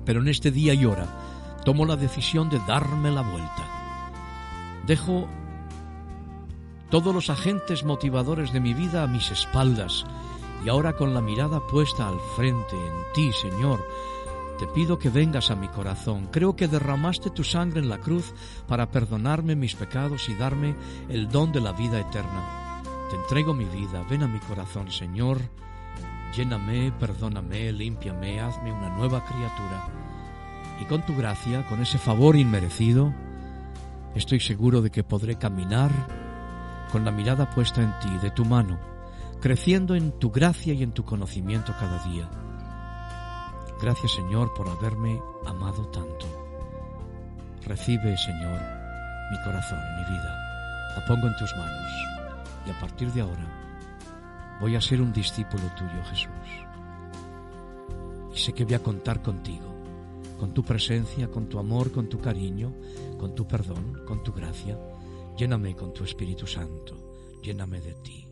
Pero 0.05 0.21
en 0.21 0.29
este 0.29 0.51
día 0.51 0.75
y 0.75 0.85
hora 0.85 1.07
tomo 1.65 1.85
la 1.85 1.97
decisión 1.97 2.49
de 2.49 2.61
darme 2.67 3.11
la 3.11 3.23
vuelta. 3.23 3.67
Dejo 4.87 5.27
todos 6.91 7.13
los 7.13 7.31
agentes 7.31 7.85
motivadores 7.85 8.53
de 8.53 8.61
mi 8.61 8.73
vida 8.73 9.03
a 9.03 9.09
mis 9.09 9.31
espaldas 9.31 10.05
y 10.65 10.69
ahora 10.69 10.93
con 10.93 11.13
la 11.15 11.21
mirada 11.21 11.61
puesta 11.67 12.09
al 12.09 12.19
frente 12.37 12.77
en 12.77 13.13
ti, 13.15 13.33
Señor, 13.33 13.85
te 14.59 14.67
pido 14.67 14.99
que 14.99 15.11
vengas 15.11 15.51
a 15.51 15.57
mi 15.57 15.69
corazón. 15.69 16.29
Creo 16.31 16.57
que 16.57 16.69
derramaste 16.69 17.31
tu 17.31 17.45
sangre 17.45 17.81
en 17.81 17.89
la 17.89 17.99
cruz 17.99 18.33
para 18.67 18.91
perdonarme 18.91 19.55
mis 19.55 19.75
pecados 19.75 20.29
y 20.29 20.35
darme 20.35 20.75
el 21.09 21.29
don 21.29 21.53
de 21.53 21.61
la 21.61 21.73
vida 21.73 22.01
eterna. 22.01 22.83
Te 23.11 23.17
entrego 23.17 23.55
mi 23.55 23.67
vida, 23.67 24.05
ven 24.09 24.23
a 24.23 24.29
mi 24.29 24.39
corazón, 24.41 24.91
Señor. 24.91 25.41
Lléname, 26.35 26.93
perdóname, 26.99 27.73
límpiame, 27.73 28.41
hazme 28.41 28.73
una 28.73 28.89
nueva 28.97 29.25
criatura. 29.25 29.89
Y 30.81 30.85
con 30.87 31.05
tu 31.05 31.15
gracia, 31.15 31.67
con 31.67 31.81
ese 31.81 31.99
favor 31.99 32.37
inmerecido, 32.37 33.13
estoy 34.15 34.41
seguro 34.41 34.83
de 34.83 34.91
que 34.91 35.05
podré 35.05 35.37
caminar 35.37 35.91
con 36.91 37.05
la 37.05 37.11
mirada 37.11 37.51
puesta 37.51 37.83
en 37.83 37.99
ti, 38.01 38.19
de 38.23 38.31
tu 38.31 38.45
mano, 38.45 38.79
creciendo 39.41 39.95
en 39.95 40.13
tu 40.13 40.31
gracia 40.31 40.73
y 40.73 40.83
en 40.83 40.93
tu 40.93 41.05
conocimiento 41.05 41.75
cada 41.79 42.03
día. 42.05 42.29
Gracias 43.81 44.13
Señor 44.13 44.53
por 44.55 44.69
haberme 44.69 45.21
amado 45.47 45.87
tanto. 45.89 46.27
Recibe, 47.65 48.17
Señor, 48.17 48.61
mi 49.31 49.43
corazón, 49.45 49.79
mi 49.97 50.15
vida. 50.15 50.95
La 50.97 51.05
pongo 51.05 51.27
en 51.27 51.37
tus 51.37 51.55
manos. 51.57 51.93
Y 52.67 52.71
a 52.71 52.81
partir 52.81 53.13
de 53.13 53.21
ahora, 53.21 53.67
Voy 54.61 54.75
a 54.75 54.81
ser 54.81 55.03
un 55.03 55.13
discípulo 55.13 55.65
tuyo, 55.77 56.03
Jesús. 56.11 56.31
Y 58.35 58.39
sé 58.39 58.53
que 58.55 58.65
voy 58.65 58.75
a 58.75 58.83
contar 58.83 59.23
contigo, 59.23 59.67
con 60.39 60.55
tu 60.55 60.65
presencia, 60.65 61.29
con 61.29 61.49
tu 61.49 61.59
amor, 61.59 61.93
con 61.93 62.09
tu 62.09 62.19
cariño, 62.19 62.73
con 63.19 63.35
tu 63.35 63.47
perdón, 63.47 64.03
con 64.07 64.23
tu 64.23 64.33
gracia. 64.33 64.79
Lléname 65.37 65.77
con 65.77 65.93
tu 65.93 66.05
Espíritu 66.05 66.47
Santo, 66.47 67.39
lléname 67.43 67.81
de 67.81 67.95
ti. 67.95 68.27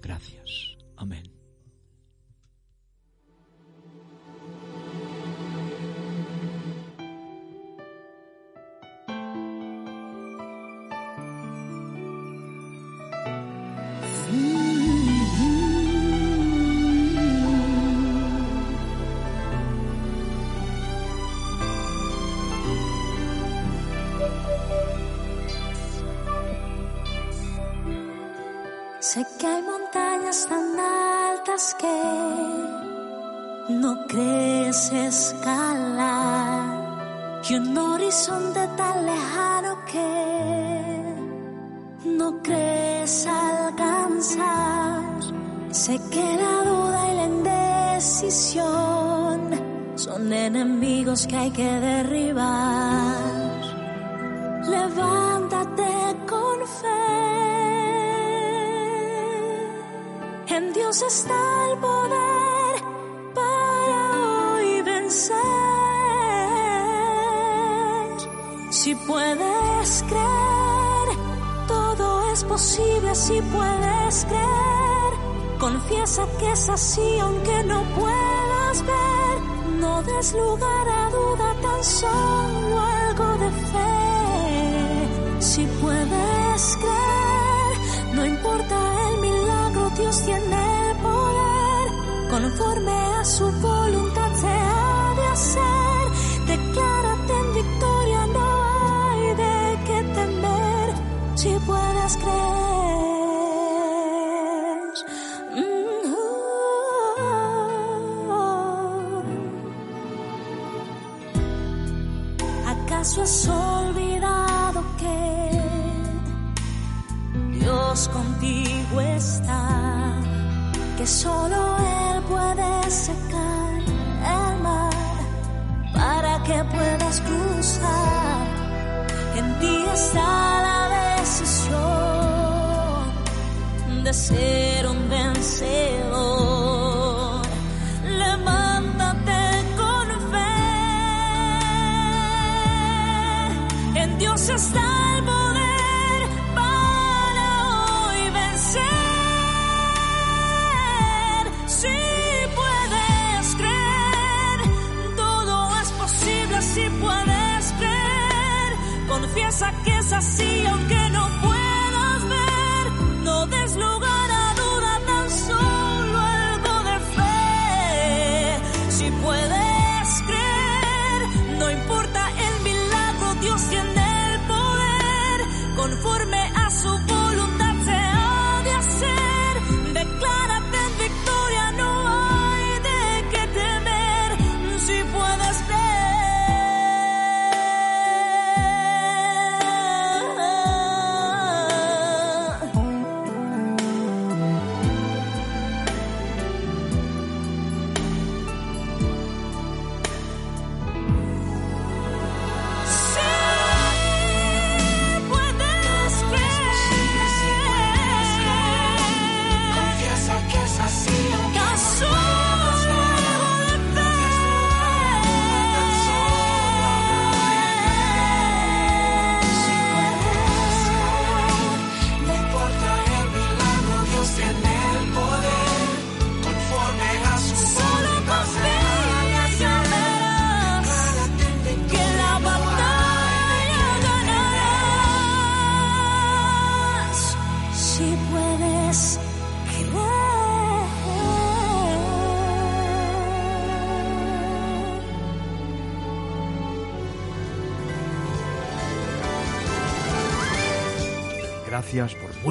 Gracias. 0.00 0.78
Amén. 0.96 1.37